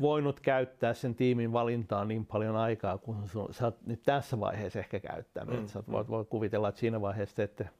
[0.00, 5.00] voinut käyttää sen tiimin valintaan niin paljon aikaa, kun sä oot nyt tässä vaiheessa ehkä
[5.00, 5.60] käyttänyt.
[5.60, 5.66] Mm.
[5.66, 7.70] Sä voit, voit kuvitella, että siinä vaiheessa ette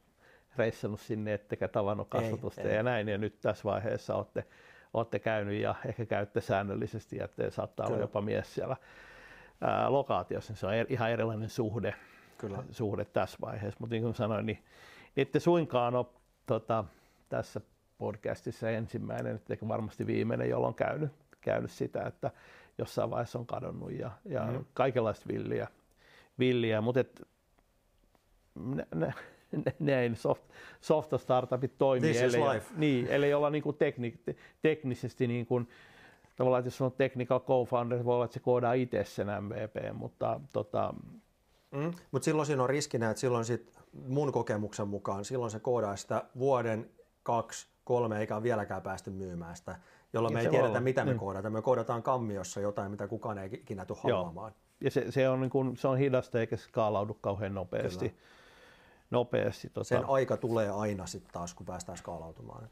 [0.57, 2.83] reissannut sinne, ettekä tavannut kasvatusta ei, ja ei.
[2.83, 4.45] näin, ja nyt tässä vaiheessa olette,
[4.93, 7.95] olette käynyt ja ehkä käytte säännöllisesti, ja te saattaa Kyllä.
[7.95, 8.77] olla jopa mies siellä
[9.61, 11.95] ää, lokaatiossa, se on er, ihan erilainen suhde,
[12.37, 12.63] Kyllä.
[12.71, 14.63] suhde tässä vaiheessa, mutta niin kuin sanoin, niin
[15.17, 16.05] ette suinkaan ole
[16.45, 16.83] tota,
[17.29, 17.61] tässä
[17.97, 21.11] podcastissa ensimmäinen, eikä varmasti viimeinen, jolloin on käynyt,
[21.47, 22.31] käynyt sitä, että
[22.77, 24.65] jossain vaiheessa on kadonnut ja, ja mm.
[24.73, 25.67] kaikenlaista villiä,
[26.39, 27.21] villiä mutta et,
[28.55, 29.13] ne, ne,
[29.79, 30.43] näin soft,
[30.81, 32.13] soft startupit toimii.
[32.13, 32.73] This ellei, life.
[32.75, 34.19] Niin, eli olla niin kuin tekni,
[34.61, 35.69] teknisesti niin kuin,
[36.35, 40.39] tavallaan, että jos on technical co-founder, voi olla, että se koodaa itse sen MVP, mutta
[40.53, 40.93] tota...
[41.71, 45.95] Mm, mutta silloin siinä on riskinä, että silloin sit mun kokemuksen mukaan, silloin se koodaa
[45.95, 46.89] sitä vuoden,
[47.23, 49.75] kaksi, kolme, eikä ole vieläkään päästy myymään sitä,
[50.13, 50.79] jolloin me ei tiedetä, olla.
[50.79, 51.19] mitä me mm.
[51.19, 51.53] koodataan.
[51.53, 54.51] Me koodataan kammiossa jotain, mitä kukaan ei ikinä tule haluamaan.
[54.81, 58.09] Ja se, se, on, niin kuin, se on hidasta eikä skaalaudu kauhean nopeasti.
[58.09, 58.21] Kyllä
[59.11, 59.69] nopeasti.
[59.69, 59.83] Tota...
[59.83, 62.69] Sen aika tulee aina sitten taas, kun päästään skaalautumaan.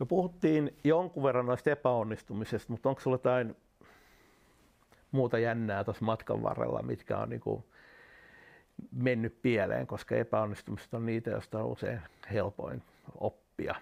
[0.00, 3.56] Me puhuttiin jonkun verran noista epäonnistumisesta, mutta onko sulla jotain
[5.12, 7.64] muuta jännää tuossa matkan varrella, mitkä on niinku
[8.92, 12.00] mennyt pieleen, koska epäonnistumiset on niitä, joista on usein
[12.32, 12.82] helpoin
[13.20, 13.74] oppia.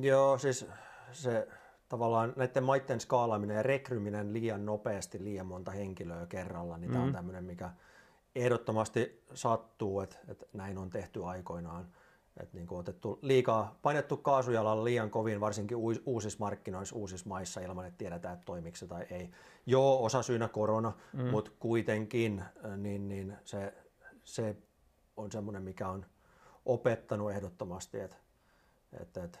[0.00, 0.66] Joo, siis
[1.12, 1.48] se
[1.88, 6.92] tavallaan näiden maiden skaalaaminen ja rekryminen liian nopeasti liian monta henkilöä kerralla, niin mm.
[6.92, 7.70] tämä on tämmöinen, mikä
[8.34, 11.88] ehdottomasti sattuu, että, että näin on tehty aikoinaan.
[12.40, 17.86] Että niin kuin otettu liikaa, painettu kaasujalalla liian kovin, varsinkin uusissa markkinoissa, uusissa maissa, ilman
[17.86, 19.30] että tiedetään, että toimiko se tai ei.
[19.66, 21.24] Joo, osa syynä korona, mm.
[21.24, 23.74] mutta kuitenkin äh, niin, niin se,
[24.24, 24.56] se
[25.16, 26.06] on semmoinen, mikä on
[26.66, 28.16] opettanut ehdottomasti, että,
[29.00, 29.38] että, että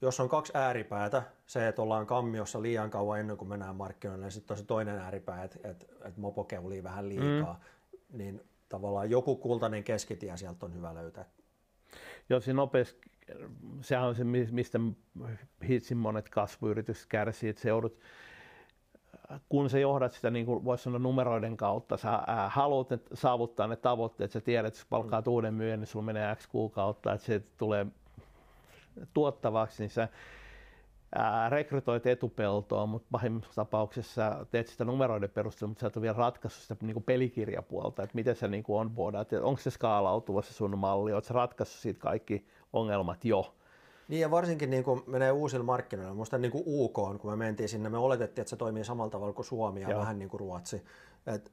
[0.00, 4.30] jos on kaksi ääripäätä, se, että ollaan kammiossa liian kauan ennen kuin mennään markkinoille, ja
[4.30, 7.60] sitten on se toinen ääripää, että, että, että mopo keulii vähän liikaa,
[7.92, 8.18] mm.
[8.18, 11.24] niin tavallaan joku kultainen keskitie sieltä on hyvä löytää.
[12.28, 13.00] Joo, se nopeasti,
[13.80, 14.80] sehän on se, mistä
[15.68, 17.98] hitsin monet kasvuyritykset kärsii, että se joudut,
[19.48, 23.66] kun sä johdat sitä, niin kuin voisi sanoa numeroiden kautta, sä ää, haluat ne, saavuttaa
[23.66, 25.32] ne tavoitteet, sä tiedät, että jos palkkaat mm.
[25.32, 27.86] uuden myyjän, niin sulla menee X kuukautta, että se tulee
[29.14, 30.08] tuottavaksi, niin sä
[31.14, 36.16] ää, rekrytoit etupeltoa, mutta pahimmassa tapauksessa teet sitä numeroiden perusteella, mutta sä et ole vielä
[36.16, 40.52] ratkaissut sitä niin kuin pelikirjapuolta, että miten sä niin kuin onboardat, onko se skaalautuva se
[40.52, 43.54] sun malli, oletko ratkaissut siitä kaikki ongelmat jo.
[44.08, 47.68] Niin ja varsinkin niin kun menee uusilla markkinoilla, minusta niin kuin UK, kun me mentiin
[47.68, 50.00] sinne, me oletettiin, että se toimii samalla tavalla kuin Suomi ja Joo.
[50.00, 50.84] vähän niin kuin Ruotsi.
[51.26, 51.52] Et,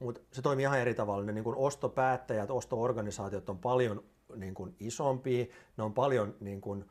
[0.00, 1.24] mutta se toimii ihan eri tavalla.
[1.24, 4.02] Ne niin kuin ostopäättäjät, ostoorganisaatiot on paljon
[4.36, 5.46] niin kuin isompia,
[5.76, 6.84] ne on paljon niin kuin,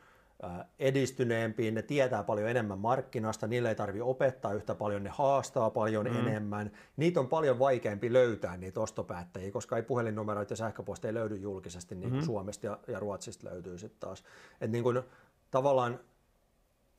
[0.79, 6.05] edistyneempiä, ne tietää paljon enemmän markkinasta, niille ei tarvi opettaa yhtä paljon, ne haastaa paljon
[6.05, 6.15] mm.
[6.15, 6.71] enemmän.
[6.97, 12.09] Niitä on paljon vaikeampi löytää niitä ostopäättäjiä, koska ei puhelinnumeroita ja sähköposteja löydy julkisesti niin
[12.09, 12.25] kuin mm.
[12.25, 14.23] Suomesta ja, ja Ruotsista löytyy sitten taas.
[14.61, 15.01] Et niin kuin,
[15.51, 15.99] tavallaan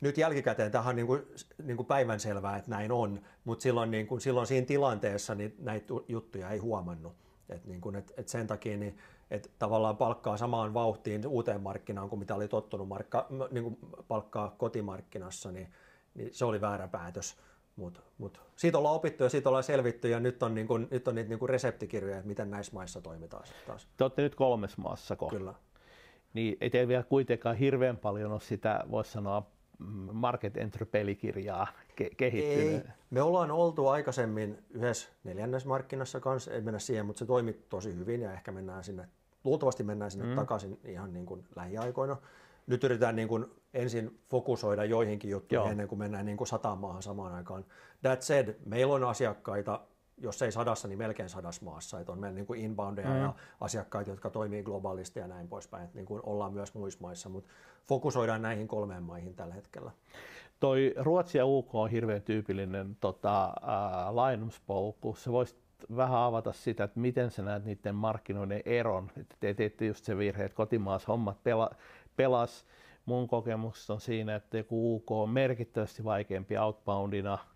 [0.00, 1.22] nyt jälkikäteen tähän on niin kuin,
[1.62, 5.94] niin kuin päivänselvää, että näin on, mutta silloin, niin kuin, silloin siinä tilanteessa niin näitä
[6.08, 7.16] juttuja ei huomannut.
[7.48, 8.98] Et niin kuin, et, et sen takia niin
[9.30, 14.54] että tavallaan palkkaa samaan vauhtiin uuteen markkinaan kuin mitä oli tottunut markka, niin kuin palkkaa
[14.58, 15.72] kotimarkkinassa, niin,
[16.14, 17.36] niin se oli väärä päätös.
[17.76, 21.08] Mut, mut siitä ollaan opittu ja siitä ollaan selvitty ja nyt on, niin kun, nyt
[21.08, 23.88] on niitä niin reseptikirjoja, että miten näissä maissa toimitaan taas.
[23.96, 25.36] Te olette nyt kolmes maassa kohta.
[25.36, 25.54] Kyllä.
[26.34, 29.50] Niin ei teillä vielä kuitenkaan hirveän paljon ole sitä, voisi sanoa,
[30.12, 31.66] market entry-pelikirjaa
[32.02, 32.74] ke- kehittynyt.
[32.74, 37.96] Ei, me ollaan oltu aikaisemmin yhdessä neljännesmarkkinassa kanssa, ei mennä siihen, mutta se toimi tosi
[37.96, 39.08] hyvin ja ehkä mennään sinne,
[39.44, 40.34] luultavasti mennään sinne mm.
[40.34, 42.16] takaisin ihan niin kuin lähiaikoina.
[42.66, 45.70] Nyt yritetään niin kuin ensin fokusoida joihinkin juttuihin Joo.
[45.70, 47.64] ennen kuin mennään niin kuin sataan maahan samaan aikaan.
[48.02, 49.80] That said, meillä on asiakkaita
[50.18, 52.00] jos ei sadassa, niin melkein sadassa maassa.
[52.00, 53.16] Että on meillä niin kuin inboundeja mm.
[53.16, 55.84] ja asiakkaita, jotka toimii globaalisti ja näin poispäin.
[55.84, 57.50] Että niin kuin ollaan myös muissa maissa, mutta
[57.84, 59.90] fokusoidaan näihin kolmeen maihin tällä hetkellä.
[60.60, 64.56] Toi Ruotsi ja UK on hirveän tyypillinen tota, äh.
[65.16, 65.56] Se voisi
[65.96, 69.10] vähän avata sitä, että miten sä näet niiden markkinoiden eron.
[69.16, 71.70] Että te teette just se virhe, että kotimaassa hommat pela,
[72.16, 72.66] pelas.
[73.06, 77.38] Mun kokemus on siinä, että joku UK on merkittävästi vaikeampi outboundina–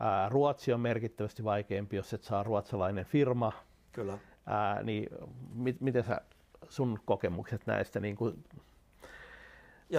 [0.00, 3.52] Ää, Ruotsi on merkittävästi vaikeampi, jos et saa ruotsalainen firma.
[3.92, 4.18] Kyllä.
[4.46, 5.08] Ää, niin
[5.54, 6.20] mit, miten sä,
[6.68, 8.44] sun kokemukset näistä niin kuin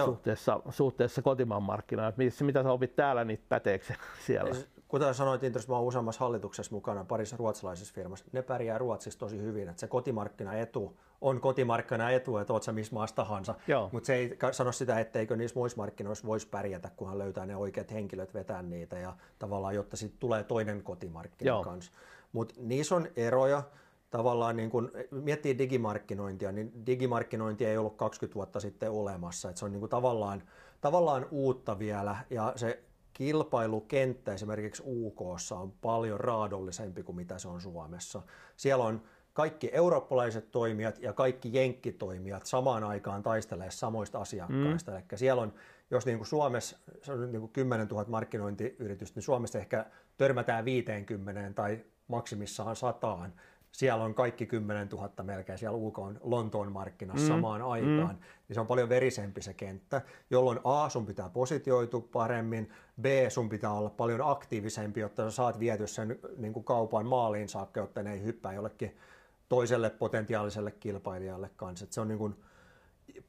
[0.04, 3.94] suhteessa, suhteessa kotimaan markkinaan, mitä, mitä sä opit täällä, niin päteekö
[4.26, 4.50] siellä?
[4.88, 8.24] kuten sanoit, Intros, mä olen useammassa hallituksessa mukana parissa ruotsalaisessa firmassa.
[8.32, 13.16] Ne pärjää Ruotsissa tosi hyvin, että se kotimarkkinaetu on kotimarkkinaetu, että oot sä missä maassa
[13.16, 13.54] tahansa.
[13.92, 17.92] Mutta se ei sano sitä, etteikö niissä muissa markkinoissa voisi pärjätä, kunhan löytää ne oikeat
[17.92, 21.64] henkilöt vetää niitä ja tavallaan, jotta sitten tulee toinen kotimarkkina Joo.
[21.64, 21.92] kanssa.
[22.32, 23.62] Mutta niissä on eroja.
[24.10, 29.50] Tavallaan niin kun miettii digimarkkinointia, niin digimarkkinointi ei ollut 20 vuotta sitten olemassa.
[29.50, 30.42] Et se on niin tavallaan,
[30.80, 35.20] tavallaan uutta vielä ja se kilpailukenttä esimerkiksi UK
[35.50, 38.22] on paljon raadollisempi kuin mitä se on Suomessa.
[38.56, 39.02] Siellä on
[39.32, 44.90] kaikki eurooppalaiset toimijat ja kaikki jenkkitoimijat samaan aikaan taistelee samoista asiakkaista.
[44.90, 44.96] Mm.
[44.96, 45.52] Eli siellä on,
[45.90, 46.78] jos niin kuin Suomessa
[47.08, 53.32] on niin kuin 10 000 markkinointiyritystä, niin Suomessa ehkä törmätään 50 tai maksimissaan sataan
[53.72, 57.28] siellä on kaikki 10 000 melkein siellä UK on Lontoon markkinassa mm.
[57.28, 57.70] samaan mm.
[57.70, 58.22] aikaan, mm.
[58.48, 62.70] niin se on paljon verisempi se kenttä, jolloin A, sun pitää positioitua paremmin,
[63.00, 67.48] B, sun pitää olla paljon aktiivisempi, jotta sä saat viety sen niin kuin kaupan maaliin
[67.48, 68.96] saakka, jotta ne ei hyppää jollekin
[69.52, 71.84] toiselle potentiaaliselle kilpailijalle kanssa.
[71.84, 72.36] Et se on niin kuin,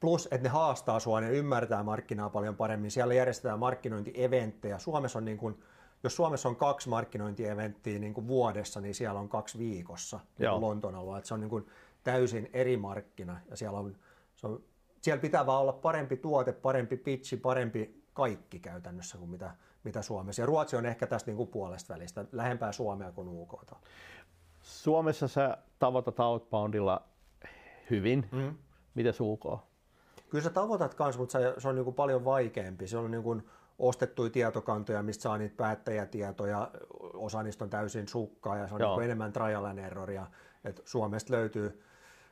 [0.00, 2.90] plus, että ne haastaa sua, ne ymmärtää markkinaa paljon paremmin.
[2.90, 4.78] Siellä järjestetään markkinointieventtejä.
[4.78, 5.62] Suomessa on niin kuin,
[6.02, 10.94] jos Suomessa on kaksi markkinointieventtiä niin kuin vuodessa, niin siellä on kaksi viikossa niin Lontoon
[10.94, 11.24] alueella.
[11.24, 11.66] Se on niin kuin
[12.04, 13.96] täysin eri markkina ja siellä, on,
[14.36, 14.62] se on,
[15.02, 19.54] siellä pitää vaan olla parempi tuote, parempi pitchi, parempi kaikki käytännössä kuin mitä,
[19.84, 20.42] mitä Suomessa.
[20.42, 23.72] Ja Ruotsi on ehkä tästä niin kuin puolesta välistä, lähempää Suomea kuin UK.
[24.64, 27.02] Suomessa sä tavoitat outboundilla
[27.90, 28.28] hyvin.
[28.32, 28.54] Mm.
[28.94, 29.44] Miten UK?
[30.30, 32.88] Kyllä sä tavoitat kanssa, mutta se, on niin kuin paljon vaikeampi.
[32.88, 33.42] Se on niin kuin,
[33.78, 36.70] ostettuja tietokantoja, mistä saa niitä päättäjätietoja,
[37.14, 40.26] osa niistä on täysin sukkaa ja se on niin enemmän trial and erroria.
[40.64, 41.82] Et Suomesta löytyy,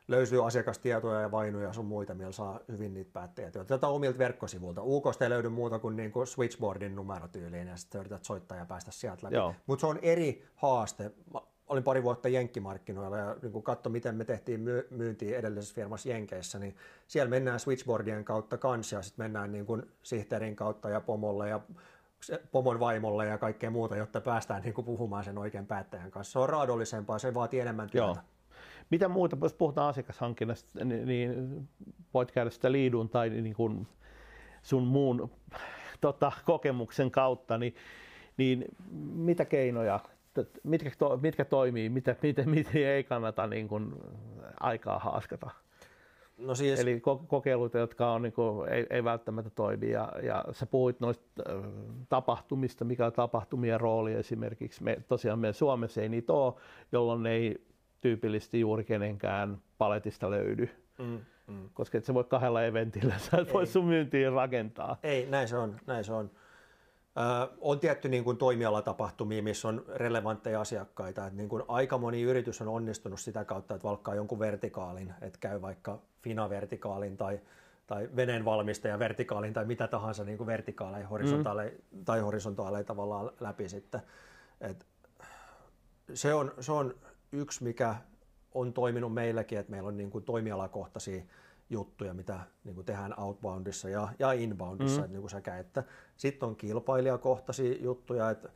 [0.08, 3.78] löytyy asiakastietoja ja vainuja ja sun muita, millä saa hyvin niitä päättäjätietoja.
[3.78, 4.82] Tätä omilta verkkosivuilta.
[4.84, 8.90] UKsta ei löydy muuta kuin, niin kuin switchboardin numerotyyliin ja sitten yrität soittaa ja päästä
[8.90, 9.58] sieltä läpi.
[9.66, 11.10] Mutta se on eri haaste
[11.72, 14.60] olin pari vuotta jenkkimarkkinoilla ja niin katso, miten me tehtiin
[14.90, 19.82] myyntiä edellisessä firmassa Jenkeissä, niin siellä mennään switchboardien kautta kanssa ja sitten mennään niin kuin
[20.02, 21.60] sihteerin kautta ja pomolle ja
[22.52, 26.32] pomon vaimolle ja kaikkea muuta, jotta päästään niin kuin puhumaan sen oikean päättäjän kanssa.
[26.32, 28.06] Se on raadollisempaa, se vaatii enemmän työtä.
[28.06, 28.16] Joo.
[28.90, 31.68] Mitä muuta, jos puhutaan asiakashankinnasta, niin, niin
[32.14, 33.86] voit käydä sitä liidun tai niin kuin
[34.62, 35.30] sun muun
[36.00, 37.74] tota, kokemuksen kautta, niin,
[38.36, 38.64] niin
[39.14, 40.00] mitä keinoja
[40.62, 43.94] mitkä, to, mitkä toimii, mitä, miten, miten ei kannata niin kuin
[44.60, 45.50] aikaa haaskata.
[46.38, 46.80] No siis...
[46.80, 49.90] Eli kokeiluita, jotka on, niin kuin, ei, ei välttämättä toimi.
[49.90, 51.42] Ja, ja sä puhuit noista
[52.08, 54.82] tapahtumista, mikä on tapahtumien rooli esimerkiksi.
[54.82, 56.54] Me, tosiaan meidän Suomessa ei niitä ole,
[56.92, 57.66] jolloin ei
[58.00, 60.70] tyypillisesti juuri kenenkään paletista löydy.
[60.98, 61.70] Mm, mm.
[61.74, 64.96] Koska et sä voi kahdella eventillä, sä et voi sun myyntiin rakentaa.
[65.02, 65.76] Ei, näin se on.
[65.86, 66.30] Näin se on
[67.60, 71.26] on tietty niin kuin toimialatapahtumia, missä on relevantteja asiakkaita.
[71.26, 75.38] Että niin kuin aika moni yritys on onnistunut sitä kautta, että valkkaa jonkun vertikaalin, että
[75.40, 77.40] käy vaikka Fina-vertikaalin tai,
[77.86, 82.04] tai veneen valmistaja vertikaalin tai mitä tahansa niin kuin vertikaaleja horisontaaleja, mm.
[82.04, 84.00] tai horisontaaleja tavallaan läpi sitten.
[84.60, 84.86] Et
[86.14, 86.94] se, on, se on
[87.32, 87.96] yksi, mikä
[88.54, 91.22] on toiminut meilläkin, että meillä on niin kuin toimialakohtaisia
[91.72, 95.04] juttuja, mitä niin kuin tehdään outboundissa ja, ja inboundissa, mm.
[95.04, 95.84] että, niin kuin sekä, että
[96.16, 98.48] sitten on kilpailijakohtaisia juttuja, että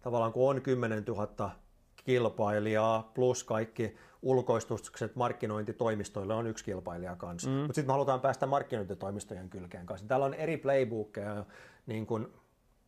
[0.00, 1.50] tavallaan kun on 10 000
[1.96, 7.50] kilpailijaa plus kaikki ulkoistukset markkinointitoimistoille on yksi kilpailija kanssa.
[7.50, 7.56] Mm.
[7.56, 10.06] Mutta sitten me halutaan päästä markkinointitoimistojen kylkeen kanssa.
[10.06, 11.44] Täällä on eri playbookkeja,
[11.86, 12.28] niin kuin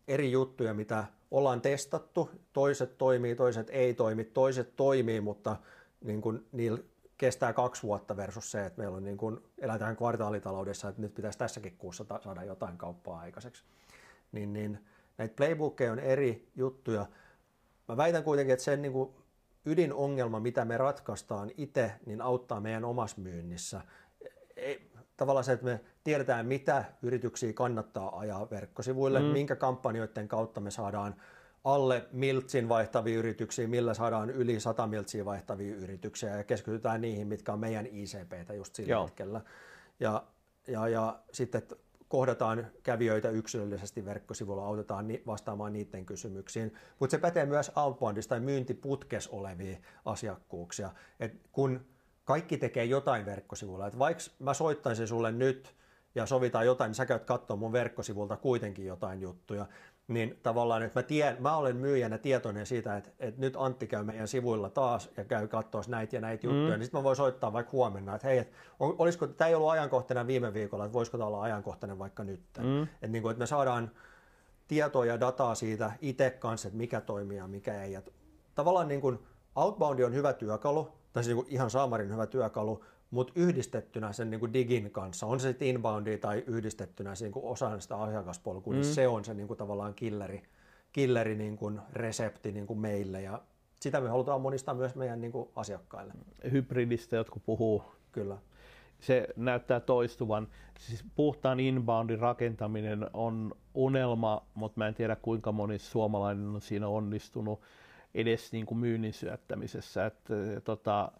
[0.08, 2.30] eri juttuja, mitä ollaan testattu.
[2.52, 5.56] Toiset toimii, toiset ei toimi, toiset toimii, mutta
[6.04, 6.78] niin kuin niillä
[7.20, 11.38] kestää kaksi vuotta versus se, että meillä on niin kuin, elätään kvartaalitaloudessa, että nyt pitäisi
[11.38, 13.64] tässäkin kuussa saada jotain kauppaa aikaiseksi.
[14.32, 14.78] Niin, niin
[15.18, 17.06] näitä playbookkeja on eri juttuja.
[17.88, 19.10] Mä väitän kuitenkin, että sen niin kuin
[19.64, 23.80] ydinongelma, mitä me ratkaistaan itse, niin auttaa meidän omassa myynnissä.
[24.56, 29.24] Ei, tavallaan se, että me tiedetään, mitä yrityksiä kannattaa ajaa verkkosivuille, mm.
[29.24, 31.14] minkä kampanjoiden kautta me saadaan
[31.64, 37.52] alle miltsin vaihtavia yrityksiä, millä saadaan yli 100 miltsiä vaihtavia yrityksiä ja keskitytään niihin, mitkä
[37.52, 39.04] on meidän ICPtä just sillä Joo.
[39.04, 39.40] hetkellä.
[40.00, 40.24] Ja,
[40.66, 41.62] ja, ja sitten
[42.08, 46.74] kohdataan kävijöitä yksilöllisesti verkkosivulla, autetaan ni, vastaamaan niiden kysymyksiin.
[46.98, 50.90] Mutta se pätee myös outboundista tai myyntiputkes olevia asiakkuuksia.
[51.20, 51.86] Et kun
[52.24, 55.74] kaikki tekee jotain verkkosivulla, että vaikka mä soittaisin sulle nyt
[56.14, 59.66] ja sovitaan jotain, niin sä käyt katsoa mun verkkosivulta kuitenkin jotain juttuja,
[60.10, 64.04] niin tavallaan, että mä, tien, mä olen myyjänä tietoinen siitä, että, että nyt Antti käy
[64.04, 66.70] meidän sivuilla taas ja käy katsoa näitä ja näitä juttuja, mm.
[66.70, 70.26] niin sitten mä voin soittaa vaikka huomenna, että hei, että olisiko, tämä ei ollut ajankohtainen
[70.26, 72.40] viime viikolla, että voisiko tämä olla ajankohtainen vaikka nyt.
[72.58, 72.82] Mm.
[72.82, 73.90] Että, niin kuin, että me saadaan
[74.68, 77.92] tietoa ja dataa siitä itse kanssa, että mikä toimii ja mikä ei.
[77.92, 78.02] Ja
[78.54, 79.18] tavallaan niin kuin
[79.56, 84.30] outbound on hyvä työkalu, tai siis niin kuin ihan saamarin hyvä työkalu, mutta yhdistettynä sen
[84.30, 88.72] niin kuin digin kanssa, on se sitten inboundi tai yhdistettynä niin kuin osana sitä asiakaspolkua,
[88.72, 88.86] niin mm.
[88.86, 90.42] niin se on se niin kuin tavallaan killeri,
[90.92, 93.42] killeri niin kuin resepti niin kuin meille ja
[93.80, 96.12] sitä me halutaan monistaa myös meidän niin kuin asiakkaille.
[96.52, 97.84] Hybridistä jotkut puhuu.
[98.12, 98.38] Kyllä.
[99.00, 100.48] Se näyttää toistuvan.
[100.78, 106.88] Siis puhtaan inboundin rakentaminen on unelma, mutta mä en tiedä kuinka moni suomalainen on siinä
[106.88, 107.60] onnistunut
[108.14, 110.06] edes niin kuin myynnin syöttämisessä.
[110.06, 110.34] Että,
[110.64, 111.12] tota,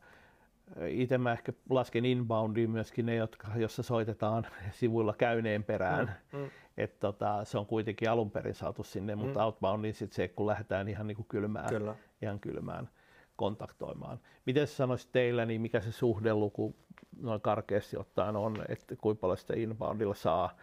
[0.89, 6.15] itse mä ehkä lasken inboundiin myöskin ne, jotka, jossa soitetaan sivuilla käyneen perään.
[6.33, 6.51] Mm, mm.
[6.77, 9.21] Et tota, se on kuitenkin alun perin saatu sinne, mm.
[9.23, 11.95] mutta outboundiin sit se, kun lähdetään ihan niin kuin kylmään, Kyllä.
[12.23, 12.89] ihan kylmään
[13.37, 14.21] kontaktoimaan.
[14.47, 16.77] Miten sä sanoisit teillä, niin mikä se suhdeluku
[17.21, 20.57] noin karkeasti ottaen on, että kuinka paljon sitä inboundilla saa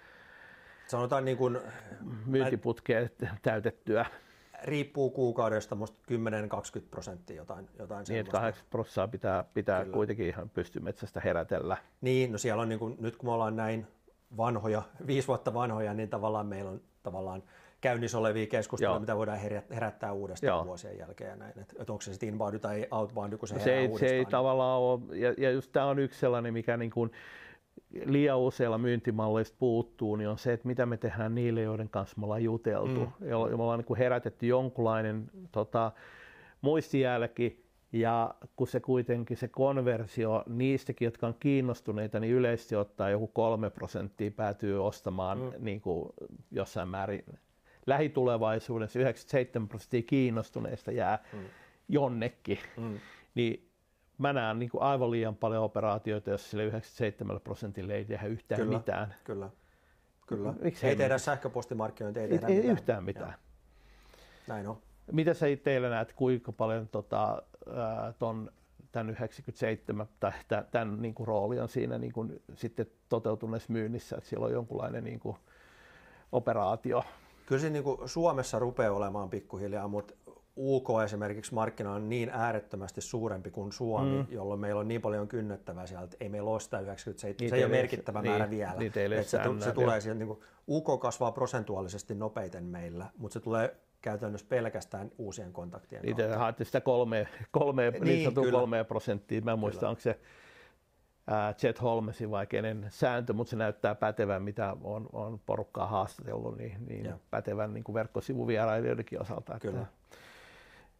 [0.88, 1.60] Sanotaan niin kuin,
[2.26, 3.10] myyntiputkea
[3.41, 4.05] täytettyä?
[4.64, 5.97] Riippuu kuukaudesta, musta
[6.80, 11.78] 10-20 prosenttia jotain, jotain Niin, että 80 prosenttia pitää, pitää kuitenkin ihan pystymetsästä herätellä.
[12.01, 13.88] Niin, no siellä on niin kuin, nyt kun me ollaan näin
[14.38, 17.43] vanhoja, viisi vuotta vanhoja, niin tavallaan meillä on tavallaan
[17.82, 18.99] käynnissä olevia keskusteluja, Joo.
[18.99, 19.39] mitä voidaan
[19.70, 20.66] herättää uudestaan Joo.
[20.66, 21.30] vuosien jälkeen.
[21.30, 21.60] Ja näin.
[21.60, 24.10] Et, et onko se sitten inbound tai outbound, kun se, no se ei, uudestaan.
[24.10, 27.12] Se ei tavallaan ole, ja, ja just tämä on yksi sellainen, mikä niin kuin,
[28.06, 32.24] liian useilla myyntimalleista puuttuu, niin on se, että mitä me tehdään niille, joiden kanssa me
[32.24, 33.14] ollaan juteltu.
[33.20, 33.28] Mm.
[33.28, 35.92] Ja me ollaan niin kuin herätetty jonkunlainen tota,
[36.62, 43.28] muistijälki, ja kun se kuitenkin se konversio niistäkin, jotka on kiinnostuneita, niin yleisesti ottaa joku
[43.28, 45.52] kolme prosenttia päätyy ostamaan mm.
[45.60, 46.10] niin kuin
[46.52, 47.24] jossain määrin
[47.86, 51.40] lähitulevaisuudessa 97 prosenttia kiinnostuneista jää mm.
[51.90, 52.60] jonnekin.
[52.78, 53.00] Mm.
[53.36, 53.66] Niin
[54.18, 58.61] mä näen niin kuin aivan liian paljon operaatioita, jos sille 97 prosentille ei tehdä yhtään
[58.61, 59.15] kyllä, mitään.
[59.24, 59.49] Kyllä,
[60.28, 60.53] kyllä.
[60.61, 61.20] Miksi ei tehdä mitään?
[61.20, 62.74] sähköpostimarkkinointia, ei, ei tehdä ei mitään.
[62.74, 63.30] yhtään mitään.
[63.30, 63.38] Ja.
[64.47, 64.78] Näin on.
[65.11, 67.41] Mitä sä teillä näet, kuinka paljon tota,
[68.20, 68.51] ton,
[68.91, 70.32] tämän 97 tai
[70.72, 75.03] tämän niin kuin, rooli on siinä niin kuin, sitten toteutuneessa myynnissä, että siellä on jonkunlainen
[75.03, 75.38] niin kuin,
[76.32, 77.03] operaatio?
[77.45, 80.13] Kyllä se niin kuin Suomessa rupeaa olemaan pikkuhiljaa, mutta
[80.58, 84.26] UK esimerkiksi markkina on niin äärettömästi suurempi kuin Suomi, mm.
[84.30, 87.64] jolloin meillä on niin paljon kynnettävää sieltä, ei meillä ole sitä 97, niin se ei
[87.64, 88.74] ole merkittävä niin, määrä vielä.
[88.74, 88.93] Niin
[89.24, 94.47] se, se tulee sieltä, niin kuin, UK kasvaa prosentuaalisesti nopeiten meillä, mutta se tulee käytännössä
[94.49, 96.38] pelkästään uusien kontaktien niin kautta.
[96.38, 99.41] Haette sitä kolme, kolme, niin, niin sanotun kolme prosenttia.
[99.41, 100.20] Mä en muista, onko se
[101.64, 106.86] Jet Holmesin vai kenen sääntö, mutta se näyttää pätevän, mitä on, on porukkaa haastatellut, niin,
[106.88, 109.55] niin pätevän niin kuin verkkosivuvierailijoidenkin osalta.
[109.55, 109.86] Että Kyllä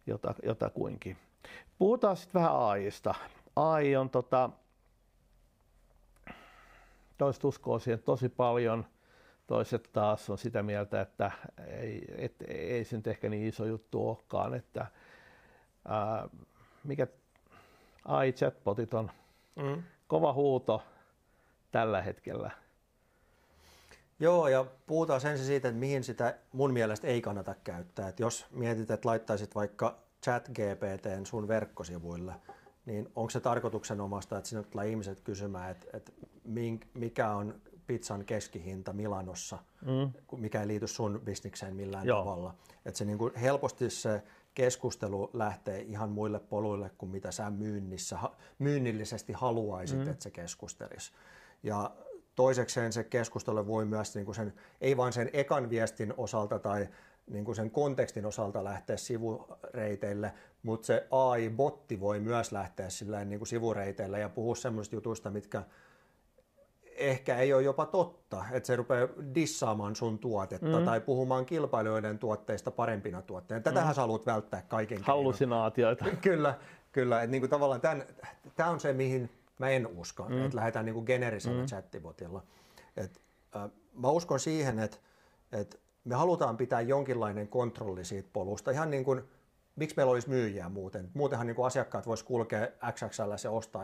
[0.08, 1.18] jota, jotakuinkin.
[1.78, 3.16] Puhutaan sitten vähän AIsta.
[3.56, 4.50] AI on tota,
[7.18, 8.86] toiset uskoo siihen tosi paljon,
[9.48, 11.32] toiset taas on sitä mieltä, että
[11.68, 14.86] ei, et, ei se nyt ehkä niin iso juttu olekaan, että
[15.88, 16.30] ää,
[16.84, 17.08] mikä
[18.06, 19.12] AI-chatbotit on
[19.56, 19.84] mm.
[20.08, 20.84] kova huuto
[21.72, 22.52] tällä hetkellä.
[24.20, 28.08] Joo, ja puhutaan sen siitä, että mihin sitä mun mielestä ei kannata käyttää.
[28.08, 32.34] Et jos mietit, että laittaisit vaikka chat GPTn sun verkkosivuille,
[32.86, 36.12] niin onko se tarkoituksenomaista, että sinne tulee ihmiset kysymään, että, että
[36.94, 40.12] mikä on pizzan keskihinta Milanossa, mm.
[40.38, 42.20] mikä ei liity sun bisnikseen millään Joo.
[42.20, 42.56] tavalla.
[42.86, 48.20] Että se niin kuin helposti se keskustelu lähtee ihan muille poluille kuin mitä sä myynnissä,
[48.60, 50.08] myynnillisesti haluaisit, mm.
[50.10, 51.12] että se keskustelisi.
[51.64, 51.92] Ja
[52.38, 56.88] toisekseen se keskustelu voi myös niin kuin sen, ei vain sen ekan viestin osalta tai
[57.32, 60.34] niin kuin sen kontekstin osalta lähteä sivureiteille,
[60.64, 65.64] mutta se AI-botti voi myös lähteä sillä niin kuin sivureiteille ja puhua semmoista jutuista, mitkä
[66.98, 70.86] ehkä ei ole jopa totta, että se rupeaa dissaamaan sun tuotetta mm.
[70.86, 73.64] tai puhumaan kilpailijoiden tuotteista parempina tuotteina.
[73.64, 73.96] Tätähän mm.
[73.96, 76.06] sä haluat välttää kaiken Hallusinaatioita.
[76.22, 76.56] kyllä,
[76.92, 77.22] kyllä.
[77.22, 77.82] Että niin kuin tavallaan
[78.56, 79.30] tämä on se, mihin
[79.60, 80.46] mä en usko, mm.
[80.46, 81.68] että lähdetään niin kuin generisellä mm.
[81.68, 82.44] chattibotilla.
[82.98, 83.22] Et,
[83.56, 84.98] äh, mä uskon siihen, että,
[85.52, 89.24] että me halutaan pitää jonkinlainen kontrolli siitä polusta, ihan niin kuin
[89.78, 91.10] miksi meillä olisi myyjiä muuten?
[91.14, 93.84] Muutenhan niin kuin asiakkaat vois kulkea XXL ja ostaa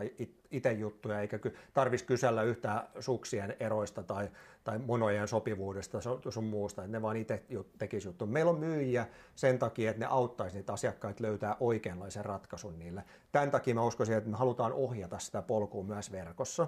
[0.50, 1.38] itse juttuja, eikä
[1.74, 4.28] tarvitsisi kysellä yhtään suksien eroista tai,
[4.64, 5.98] tai monojen sopivuudesta
[6.30, 7.42] sun muusta, että ne vaan itse
[7.78, 8.26] tekisi juttu.
[8.26, 13.04] Meillä on myyjiä sen takia, että ne auttaisi niitä asiakkaita löytää oikeanlaisen ratkaisun niille.
[13.32, 16.66] Tämän takia mä uskoisin, että me halutaan ohjata sitä polkua myös verkossa.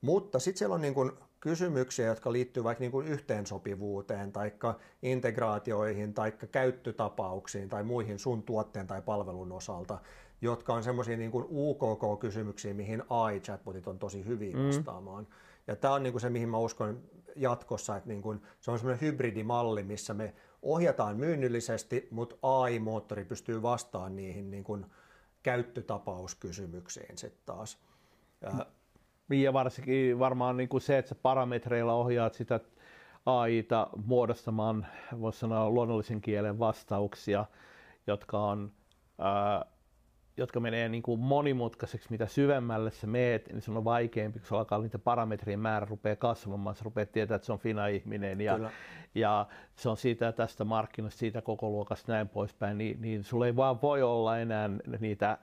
[0.00, 4.52] Mutta sitten siellä on niin kuin kysymyksiä, jotka liittyvät vaikka niin kuin yhteensopivuuteen tai
[5.02, 9.98] integraatioihin tai käyttötapauksiin tai muihin sun tuotteen tai palvelun osalta,
[10.40, 14.66] jotka on semmoisia niin UKK-kysymyksiä, mihin AI-chatbotit on tosi hyvin mm.
[14.66, 15.24] vastaamaan.
[15.24, 15.30] Mm.
[15.66, 17.02] Ja tämä on niin kuin se, mihin mä uskon
[17.36, 23.62] jatkossa, että niin kuin, se on semmoinen hybridimalli, missä me ohjataan myynnillisesti, mutta AI-moottori pystyy
[23.62, 24.86] vastaamaan niihin niin kuin
[25.42, 27.78] käyttötapauskysymyksiin sitten taas.
[28.40, 28.66] Ja niin,
[29.30, 32.60] ja varsinkin varmaan niin kuin se, että sä parametreilla ohjaat sitä
[33.26, 34.86] AIta muodostamaan,
[35.20, 37.44] voisi sanoa luonnollisen kielen vastauksia,
[38.06, 38.72] jotka on
[39.18, 39.64] ää,
[40.36, 44.78] jotka menee niin kuin monimutkaiseksi, mitä syvemmälle sä meet, niin se on vaikeampi, kun alkaa
[44.78, 48.58] niitä parametrien määrä rupeaa kasvamaan, sä rupeat tietää, että se on fina-ihminen ja,
[49.14, 53.56] ja se on siitä tästä markkinoista, siitä koko luokasta näin poispäin, niin, niin sulla ei
[53.56, 54.70] vaan voi olla enää
[55.00, 55.38] niitä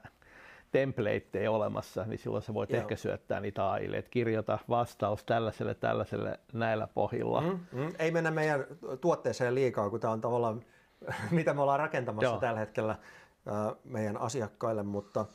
[0.76, 2.80] templateja olemassa, niin silloin sä voit Joo.
[2.80, 7.40] ehkä syöttää niitä AIlle, että kirjoita vastaus tällaiselle, tällaiselle näillä pohjilla.
[7.40, 7.92] Mm, mm.
[7.98, 8.66] Ei mennä meidän
[9.00, 10.64] tuotteeseen liikaa, kun tämä on tavallaan,
[11.30, 12.40] mitä me ollaan rakentamassa Joo.
[12.40, 15.26] tällä hetkellä äh, meidän asiakkaille, mutta,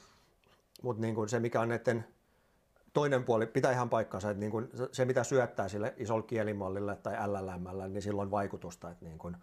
[0.81, 2.05] mutta niin kuin se, mikä on näiden
[2.93, 7.15] toinen puoli pitää ihan paikkansa, että niin kuin se, mitä syöttää sille isolle kielimallille tai
[7.27, 9.37] LLMlle, niin silloin vaikutusta, että, niin kuin,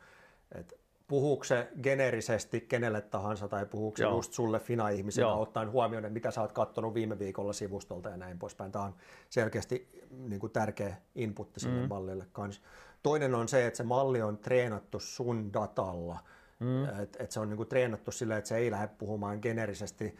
[0.54, 0.76] että
[1.08, 6.30] puhuuko se geneerisesti kenelle tahansa tai puhuuko se just sulle fina-ihmisenä ottaen huomioon, että mitä
[6.30, 8.72] sä oot katsonut viime viikolla sivustolta ja näin poispäin.
[8.72, 8.94] Tämä on
[9.30, 11.88] selkeästi niin kuin tärkeä input sille mm.
[11.88, 12.62] mallille kanssa.
[13.02, 16.18] Toinen on se, että se malli on treenattu sun datalla.
[16.60, 16.84] Mm.
[17.02, 20.16] Että et se on niin kuin treenattu silleen, että se ei lähde puhumaan geneerisesti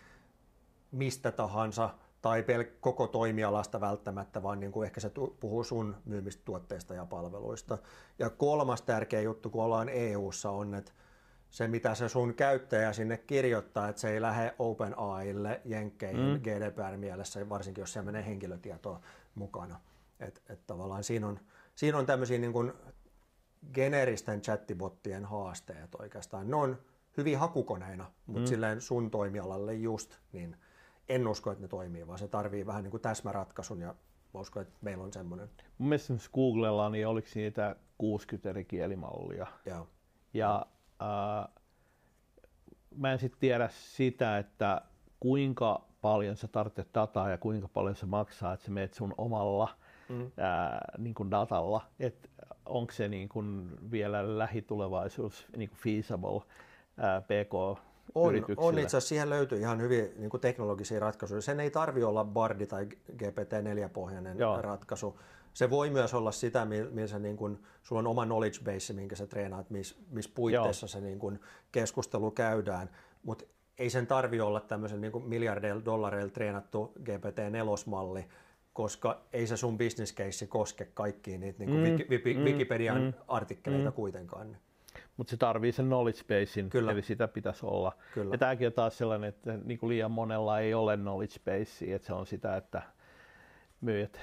[0.93, 1.91] mistä tahansa–
[2.23, 5.11] tai pel- koko toimialasta välttämättä, vaan niin kuin ehkä se
[5.41, 7.79] puhuu sun myymistä tuotteista ja palveluista.
[8.19, 10.93] Ja kolmas tärkeä juttu, kun ollaan EU-ssa, on, että
[11.51, 16.41] se mitä se sun käyttäjä sinne kirjoittaa, että se ei lähde OpenAIlle, jenkkeihin mm.
[16.41, 19.01] GDPR-mielessä, varsinkin jos siellä menee henkilötietoa
[19.35, 19.81] mukana.
[20.21, 21.41] Et, et tavallaan siinä on,
[21.75, 22.73] siinä on tämmöisiä niin kuin
[23.75, 26.51] geneeristen chattibottien haasteet oikeastaan.
[26.51, 26.79] Ne on
[27.17, 28.47] hyvin hakukoneina, mutta mm.
[28.47, 30.57] silleen sun toimialalle just, niin–
[31.09, 33.95] en usko, että ne toimii, vaan se tarvii vähän niin kuin täsmäratkaisun ja
[34.35, 35.51] mä uskon, että meillä on semmoinen.
[35.79, 39.47] Mun mielestä Googlella, niin oliko niitä 60 eri kielimallia.
[39.67, 39.89] Joo.
[40.35, 40.67] Ja
[41.03, 41.49] äh,
[42.97, 44.83] mä en sitten tiedä sitä, että
[45.21, 49.69] kuinka paljon sä tarvitset dataa ja kuinka paljon se maksaa, että sä meet sun omalla
[50.09, 50.31] mm.
[50.37, 52.29] ää, niin kuin datalla, että
[52.67, 56.43] onko se niin kuin vielä lähitulevaisuus niin kuin feasible
[56.97, 57.81] ää, PK
[58.15, 61.41] on, on itse asiassa, siihen löytyy ihan hyvin niin kuin teknologisia ratkaisuja.
[61.41, 64.63] Sen ei tarvi olla Bardi tai GPT-4-pohjainen Joo.
[64.63, 65.21] ratkaisu.
[65.55, 69.27] Se voi myös olla sitä, missä niin kuin, sulla on oma knowledge base, minkä sä
[69.27, 70.89] treenaat, missä mis puitteissa Joo.
[70.89, 71.41] se niin kuin,
[71.73, 72.91] keskustelu käydään.
[73.23, 73.45] Mutta
[73.79, 78.25] ei sen tarvi olla tämmöisen niin miljardeilla dollareilla treenattu GPT-4-malli,
[78.73, 83.03] koska ei se sun business case koske kaikkiin niitä niin kuin mm, Wiki, mm, Wikipedian
[83.03, 83.95] mm, artikkeleita mm.
[83.95, 84.57] kuitenkaan.
[85.19, 86.93] Mutta se tarvii sen knowledge basein, Kyllä.
[86.93, 87.93] eli sitä pitäisi olla.
[88.15, 88.35] Kyllä.
[88.35, 92.07] Ja tämäkin on taas sellainen, että niin kuin liian monella ei ole knowledge basea, että
[92.07, 92.83] se on sitä, että
[93.81, 94.19] myyjät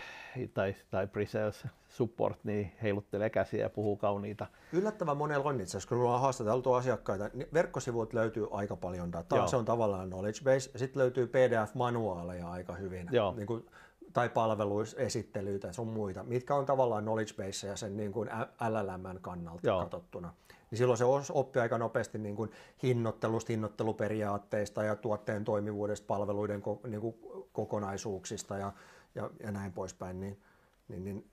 [0.53, 4.47] tai, tai pre-sales support niin heiluttelee käsiä ja puhuu kauniita.
[4.73, 9.37] Yllättävän monella on itse asiassa, kun on haastateltu asiakkaita, niin verkkosivut löytyy aika paljon dataa,
[9.37, 9.47] Joo.
[9.47, 13.33] se on tavallaan knowledge base, sitten löytyy PDF-manuaaleja aika hyvin, Joo.
[13.37, 13.65] Niin kuin,
[14.13, 18.29] tai palveluisesittelyitä ja sun muita, mitkä on tavallaan knowledge base ja sen niin kuin
[18.69, 19.81] LLM kannalta Joo.
[19.81, 20.33] katsottuna
[20.75, 22.51] niin silloin se oppii aika nopeasti niin kuin
[22.83, 27.15] hinnoittelusta, hinnoitteluperiaatteista ja tuotteen toimivuudesta, palveluiden niin kuin
[27.51, 28.73] kokonaisuuksista ja,
[29.15, 30.41] ja, ja näin poispäin, niin,
[30.87, 31.29] niin, niin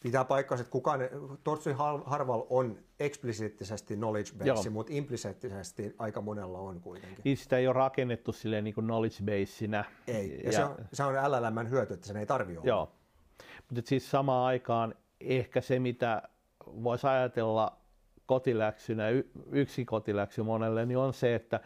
[0.00, 1.00] pitää paikkansa, että kukaan,
[1.44, 1.70] tosi
[2.04, 4.70] harvalla on eksplisiittisesti knowledge base, Joo.
[4.70, 7.18] mutta implisiittisesti aika monella on kuitenkin.
[7.24, 9.84] Niin sitä ei ole rakennettu silleen niin kuin knowledge baseina.
[10.06, 12.68] Ei, ja, ja se, on, se on LLMn hyöty, että sen ei tarvitse olla.
[12.68, 12.92] Joo,
[13.68, 16.22] mutta siis samaan aikaan ehkä se, mitä
[16.66, 17.81] voisi ajatella
[18.26, 19.04] kotiläksynä,
[19.52, 21.60] yksi kotiläksy monelle, niin on se, että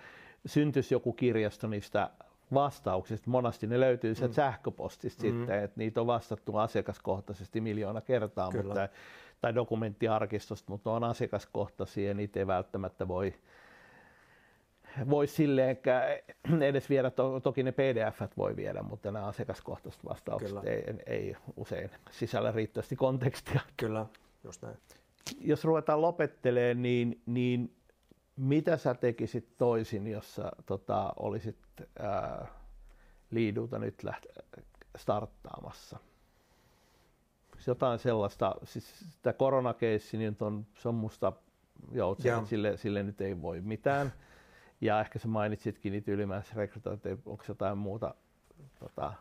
[0.46, 2.10] syntyisi joku kirjasto niistä
[2.54, 3.30] vastauksista.
[3.30, 4.32] Monasti ne löytyy mm.
[4.32, 5.30] sähköpostista mm.
[5.30, 8.88] sitten, että niitä on vastattu asiakaskohtaisesti miljoona kertaa, mutta,
[9.40, 13.34] tai dokumenttiarkistosta, mutta on asiakaskohtaisia ja niitä ei välttämättä voi,
[15.10, 15.78] voi silleen
[16.60, 21.90] edes viedä, to, toki ne pdf voi viedä, mutta nämä asiakaskohtaiset vastaukset ei, ei, usein
[22.10, 23.60] sisällä riittävästi kontekstia.
[23.76, 24.06] Kyllä,
[24.44, 24.76] just näin.
[25.40, 27.76] Jos ruvetaan lopettelemaan, niin, niin
[28.36, 31.56] mitä sä tekisit toisin, jos sä tota, olisit
[31.98, 32.46] ää,
[33.30, 34.62] liidulta nyt läht-
[34.96, 35.98] starttaamassa?
[37.66, 41.32] Jotain sellaista, siis tämä koronakeissi, niin on, se on musta,
[41.92, 44.12] joo, se, sille, sille nyt ei voi mitään.
[44.80, 48.14] Ja ehkä sä mainitsitkin niitä ylimääräisiä rekrytointeja, onko jotain muuta?
[48.80, 49.12] Tota...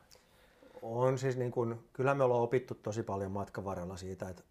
[0.81, 4.43] On siis niin kun, kyllä me ollaan opittu tosi paljon matkan varrella siitä, että,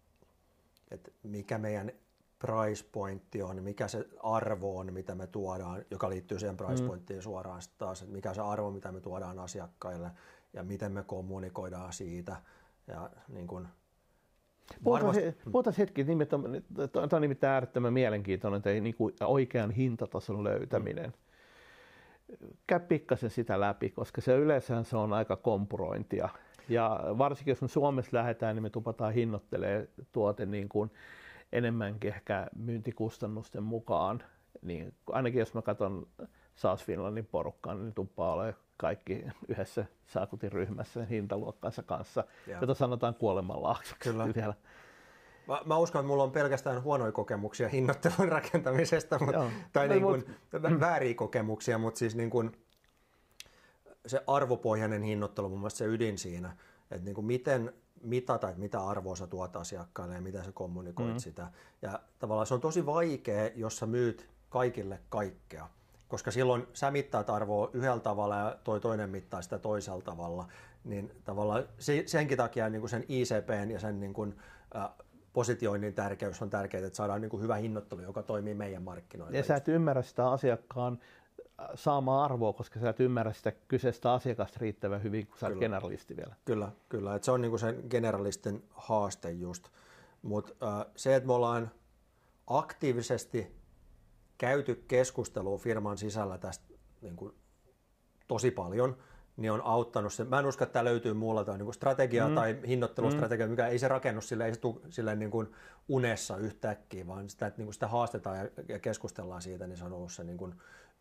[0.91, 1.91] että mikä meidän
[2.39, 6.87] price pointti on, mikä se arvo on, mitä me tuodaan, joka liittyy siihen price mm.
[6.87, 7.23] pointtiin mm.
[7.23, 10.11] suoraan taas, että mikä se arvo, mitä me tuodaan asiakkaille
[10.53, 12.35] ja miten me kommunikoidaan siitä.
[12.87, 13.67] Ja niin kun,
[14.83, 15.51] Puhutaan, varmasti...
[15.51, 16.05] puhutaan hetki,
[16.91, 21.13] tämä on nimittäin äärettömän mielenkiintoinen, että niin kuin oikean hintatason löytäminen.
[22.67, 26.29] Käy pikkasen sitä läpi, koska se yleensä se on aika kompurointia.
[26.69, 30.91] Ja varsinkin jos me Suomessa lähdetään, niin me tupataan hinnoittelee tuote niin kuin
[31.51, 34.23] enemmänkin ehkä myyntikustannusten mukaan.
[34.61, 36.07] Niin ainakin jos mä katson
[36.55, 42.57] SaaS Finlandin porukkaan, niin tuppaa ole kaikki yhdessä saakutin ryhmässä hintaluokkansa kanssa, ja.
[42.61, 44.53] jota sanotaan kuolemanlaaksoksi vielä.
[45.47, 50.03] Mä, mä uskon, että mulla on pelkästään huonoja kokemuksia hinnoittelun rakentamisesta, mutta, tai no, niin
[50.03, 50.23] kuin,
[50.61, 50.79] mut...
[50.79, 52.51] vääriä kokemuksia, mutta siis niin kuin,
[54.07, 56.55] se arvopohjainen hinnoittelu on mun mielestä se ydin siinä,
[56.91, 61.13] että niin kuin miten mitata, että mitä arvoa sä tuot asiakkaille ja miten sä kommunikoit
[61.13, 61.19] mm.
[61.19, 61.47] sitä.
[61.81, 65.69] Ja tavallaan se on tosi vaikea, jos sä myyt kaikille kaikkea,
[66.07, 70.47] koska silloin sä mittaat arvoa yhdellä tavalla ja toi toinen mittaa sitä toisella tavalla.
[70.83, 71.63] Niin tavallaan
[72.05, 74.35] senkin takia niin kuin sen ICPn ja sen niin kuin,
[74.75, 74.89] äh,
[75.33, 79.37] positioinnin tärkeys on tärkeää, että saadaan niin kuin hyvä hinnoittelu, joka toimii meidän markkinoilla.
[79.37, 80.99] Ja sä et ymmärrä sitä asiakkaan
[81.75, 86.17] saamaan arvoa, koska sä et ymmärrä sitä kyseistä asiakasta riittävän hyvin, kun sä oot generalisti
[86.17, 86.35] vielä.
[86.45, 87.15] Kyllä, kyllä.
[87.15, 89.69] Et se on niinku sen generalistin haaste just.
[90.21, 91.71] Mutta äh, se, että me ollaan
[92.47, 93.55] aktiivisesti
[94.37, 96.65] käyty keskustelua firman sisällä tästä
[97.01, 97.33] niinku,
[98.27, 98.97] tosi paljon,
[99.37, 100.23] niin on auttanut se.
[100.23, 102.35] Mä en usko, että tämä löytyy muulla tai niin strategia mm.
[102.35, 103.49] tai hinnoittelustrategia, mm.
[103.49, 105.47] mikä ei se rakennu sille, ei se tule sille niin kuin
[105.87, 109.85] unessa yhtäkkiä, vaan sitä, että niin kuin sitä haastetaan ja, ja keskustellaan siitä, niin se
[109.85, 110.55] on ollut se niin kuin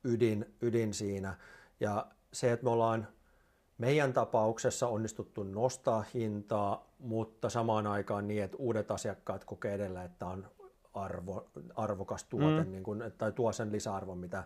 [0.04, 1.36] ydin, ydin siinä.
[1.80, 3.08] Ja se, että me ollaan
[3.78, 10.26] meidän tapauksessa onnistuttu nostaa hintaa, mutta samaan aikaan niin, että uudet asiakkaat kokee edellä, että
[10.26, 10.46] on
[10.94, 12.70] arvo, arvokas tuote, mm.
[12.70, 14.44] niin kun, tai tuo sen lisäarvon, mitä,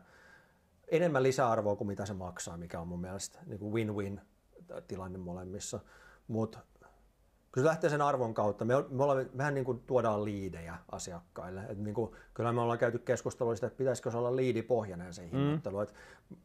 [0.88, 4.20] enemmän lisäarvoa kuin mitä se maksaa, mikä on mun mielestä niin kuin win-win
[4.88, 5.80] tilanne molemmissa.
[6.28, 6.58] Mutta
[7.58, 8.64] kyllä se lähtee sen arvon kautta.
[8.64, 11.60] Me, me ollaan, mehän niin kuin tuodaan liidejä asiakkaille.
[11.68, 15.22] Et niin kuin, kyllä me ollaan käyty keskustelua siitä, että pitäisikö se olla liidipohjainen se
[15.22, 15.76] hinnoittelu.
[15.76, 15.82] Mm.
[15.82, 15.94] Että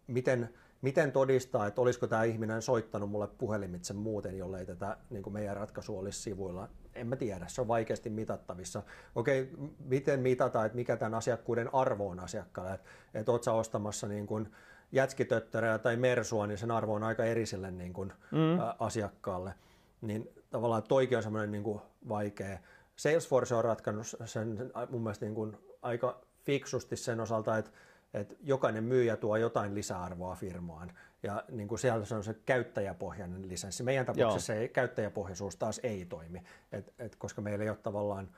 [0.07, 0.49] miten,
[0.81, 5.57] miten todistaa, että olisiko tämä ihminen soittanut mulle puhelimitse muuten, jollei tätä niin kuin meidän
[5.57, 6.69] ratkaisu olisi sivuilla.
[6.95, 8.83] En mä tiedä, se on vaikeasti mitattavissa.
[9.15, 9.51] Okei,
[9.85, 12.73] miten mitata, että mikä tämän asiakkuuden arvo on asiakkaalle.
[12.73, 14.51] Että et oot sä ostamassa niin kuin
[14.91, 18.59] jätskitötterää tai mersua, niin sen arvo on aika eri sille niin kuin, mm.
[18.59, 19.53] ä, asiakkaalle.
[20.01, 22.59] Niin tavallaan toikin on semmoinen niin kuin vaikea.
[22.95, 27.71] Salesforce on ratkannut sen mun mielestä niin kuin aika fiksusti sen osalta, että,
[28.13, 30.91] että jokainen myyjä tuo jotain lisäarvoa firmaan.
[31.23, 33.83] Ja niin kuin siellä se on se käyttäjäpohjainen lisenssi.
[33.83, 38.29] Meidän tapauksessa se käyttäjäpohjaisuus taas ei toimi, et, et, koska meillä ei ole tavallaan,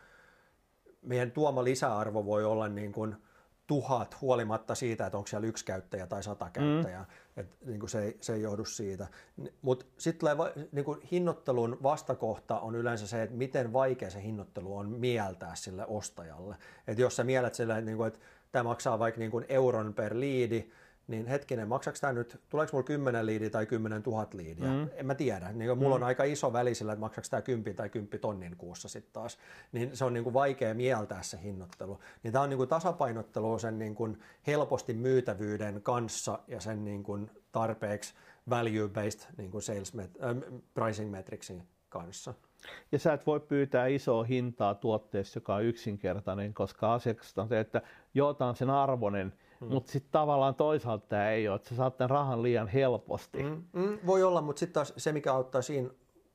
[1.01, 3.15] meidän tuoma lisäarvo voi olla niin kuin,
[3.67, 7.03] tuhat huolimatta siitä, että onko siellä yksi käyttäjä tai sata käyttäjää.
[7.03, 7.41] Mm.
[7.41, 9.07] Et, niin kuin se, ei, se ei johdu siitä.
[9.61, 10.29] Mutta sitten
[10.71, 16.55] niin hinnoittelun vastakohta on yleensä se, että miten vaikea se hinnoittelu on mieltää sille ostajalle.
[16.87, 18.19] Et jos sä mielät sille, että, niin kuin, että
[18.51, 20.71] tämä maksaa vaikka niin kuin euron per liidi,
[21.07, 24.67] niin hetkinen, maksaako tämä nyt, tuleeko mulla 10 liidiä tai 10 000 liidiä?
[24.67, 24.89] Mm.
[24.93, 25.51] En mä tiedä.
[25.51, 26.01] Niin mulla mm.
[26.01, 29.37] on aika iso väli sillä, että maksaako tämä 10 tai 10 tonnin kuussa sitten taas.
[29.71, 31.99] Niin se on niin kuin vaikea mieltää se hinnoittelu.
[32.23, 37.03] Niin tämä on niin kuin tasapainottelu sen niin kuin helposti myytävyyden kanssa ja sen niin
[37.03, 38.13] kuin tarpeeksi
[38.49, 42.33] value-based niin kuin sales met- äh, pricing metricsin kanssa.
[42.91, 47.59] Ja sä et voi pyytää isoa hintaa tuotteessa, joka on yksinkertainen, koska asiakasta on se,
[47.59, 47.81] että
[48.13, 49.33] joo, tämä on sen arvoinen,
[49.65, 49.73] Mm.
[49.73, 53.43] Mutta sitten tavallaan toisaalta tämä ei ole, että sä saat tämän rahan liian helposti.
[53.43, 53.63] Mm.
[53.73, 55.89] Mm, voi olla, mutta sitten taas se, mikä auttaa siinä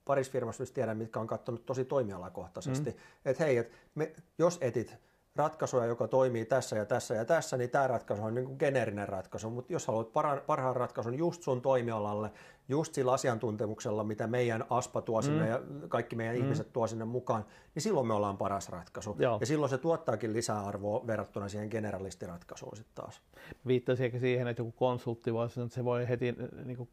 [0.05, 2.97] parissa firmassa, jos tiedän, mitkä on katsonut tosi toimialakohtaisesti, mm.
[3.24, 4.97] että hei, et me, jos etit
[5.41, 9.09] ratkaisuja, joka toimii tässä ja tässä ja tässä, niin tämä ratkaisu on niin kuin geneerinen
[9.09, 9.51] ratkaisu.
[9.51, 10.12] Mutta jos haluat
[10.47, 12.30] parhaan ratkaisun just sun toimialalle,
[12.68, 15.51] just sillä asiantuntemuksella, mitä meidän ASPA tuo sinne mm.
[15.51, 16.43] ja kaikki meidän mm.
[16.43, 19.16] ihmiset tuo sinne mukaan, niin silloin me ollaan paras ratkaisu.
[19.18, 19.36] Joo.
[19.41, 23.22] Ja silloin se tuottaakin lisäarvoa verrattuna siihen generalistiratkaisuun sitten taas.
[23.66, 26.34] Viittasi ehkä siihen, että joku konsultti voisi, että se voi heti,
[26.64, 26.88] niin kuin,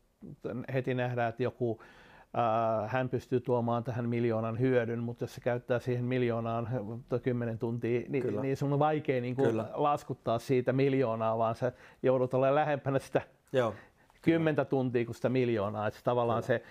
[0.73, 1.79] heti nähdä, että joku
[2.87, 6.67] hän pystyy tuomaan tähän miljoonan hyödyn, mutta jos se käyttää siihen miljoonaan
[7.23, 11.71] kymmenen tuntia, niin, niin sun on vaikea niin kuin laskuttaa siitä miljoonaa, vaan sä
[12.03, 13.21] joudut olemaan lähempänä sitä
[13.53, 13.73] Joo.
[14.21, 15.87] kymmentä tuntia kuin sitä miljoonaa.
[15.87, 16.59] Että tavallaan Kyllä.
[16.59, 16.63] se,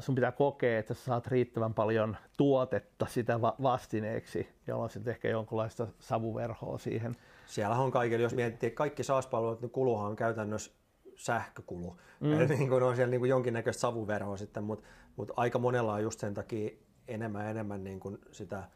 [0.00, 5.86] sun pitää kokea, että sä saat riittävän paljon tuotetta sitä vastineeksi, jolloin sitten ehkä jonkunlaista
[5.98, 7.16] savuverhoa siihen.
[7.46, 10.72] Siellä on kaikille, jos miettii, kaikki SaaS-palvelut, niin kuluhan on käytännössä
[11.16, 11.96] sähkökulu.
[12.20, 12.32] Mm.
[12.32, 14.86] Eli niin kuin on siellä niin kuin jonkinnäköistä savuverhoa sitten, mutta,
[15.16, 16.70] mutta aika monella on just sen takia
[17.08, 18.68] enemmän ja enemmän niin kuin sitä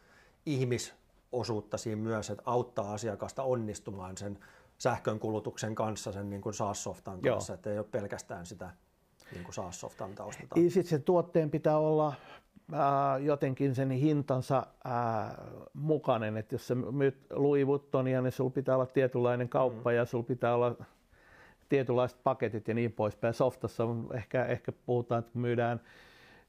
[0.47, 4.39] ihmisosuutta siinä myös, että auttaa asiakasta onnistumaan sen
[4.79, 8.71] sähkön kulutuksen kanssa, sen niin kuin SaaS-softan kanssa, että ei ole pelkästään sitä
[9.33, 10.55] niin kuin SaaS-softan taustata.
[10.55, 12.15] Sitten se tuotteen pitää olla
[12.73, 18.75] ää, jotenkin sen hintansa ää, mukainen, että jos sä myyt Louis Vuittonia, niin sulla pitää
[18.75, 19.97] olla tietynlainen kauppa mm.
[19.97, 20.77] ja sulla pitää olla
[21.71, 23.35] tietynlaiset paketit ja niin poispäin.
[23.35, 25.81] Softassa ehkä, ehkä puhutaan, että kun myydään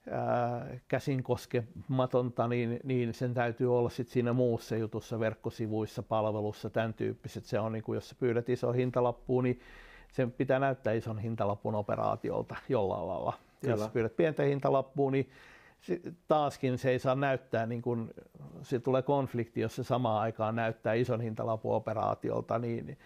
[0.09, 6.93] ää, käsin koskematonta, niin, niin sen täytyy olla sit siinä muussa jutussa, verkkosivuissa, palvelussa, tämän
[6.93, 7.45] tyyppiset.
[7.45, 9.59] Se on, niin kuin, jos sä pyydät iso hintalappu, niin
[10.11, 13.33] sen pitää näyttää ison hintalapun operaatiolta jollain lailla.
[13.61, 13.73] Kyllä.
[13.73, 15.29] Jos pyydät pientä hintalappua, niin
[16.27, 18.13] taaskin se ei saa näyttää, niin kun,
[18.61, 22.97] se tulee konflikti, jos se samaan aikaan näyttää ison hintalapun operaatiolta, niin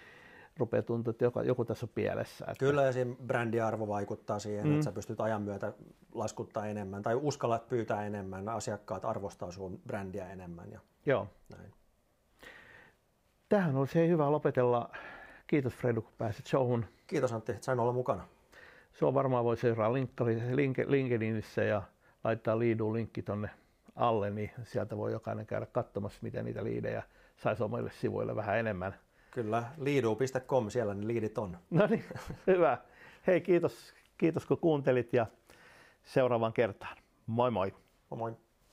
[0.58, 2.46] rupeaa tuntua, että joku, joku tässä on pielessä.
[2.46, 2.66] Että...
[2.66, 4.74] Kyllä ja siinä brändiarvo vaikuttaa siihen, mm.
[4.74, 5.74] että sä pystyt ajan myötä
[6.14, 10.72] laskuttaa enemmän tai uskallat pyytää enemmän, asiakkaat arvostaa sun brändiä enemmän.
[10.72, 11.28] Ja Joo.
[11.58, 11.74] Näin.
[13.50, 14.90] Tähän olisi hyvä lopetella.
[15.48, 16.86] Kiitos Fredu, kun pääsit showhun.
[17.08, 18.28] Kiitos Antti, että sain olla mukana.
[18.94, 19.94] Se on varmaan voi seuraa
[20.88, 21.82] LinkedInissä ja
[22.24, 23.50] laittaa liidun linkki tonne
[23.96, 27.04] alle, niin sieltä voi jokainen käydä katsomassa, miten niitä liidejä
[27.38, 28.96] saisi omille sivuille vähän enemmän
[29.36, 31.58] Kyllä, liidu.com, siellä ne liidit on.
[31.70, 32.04] No niin,
[32.48, 32.78] hyvä.
[33.28, 35.26] Hei, kiitos, kiitos kun kuuntelit ja
[36.04, 36.98] seuraavan kertaan.
[37.28, 37.74] Moi moi.
[38.10, 38.38] Moi moi.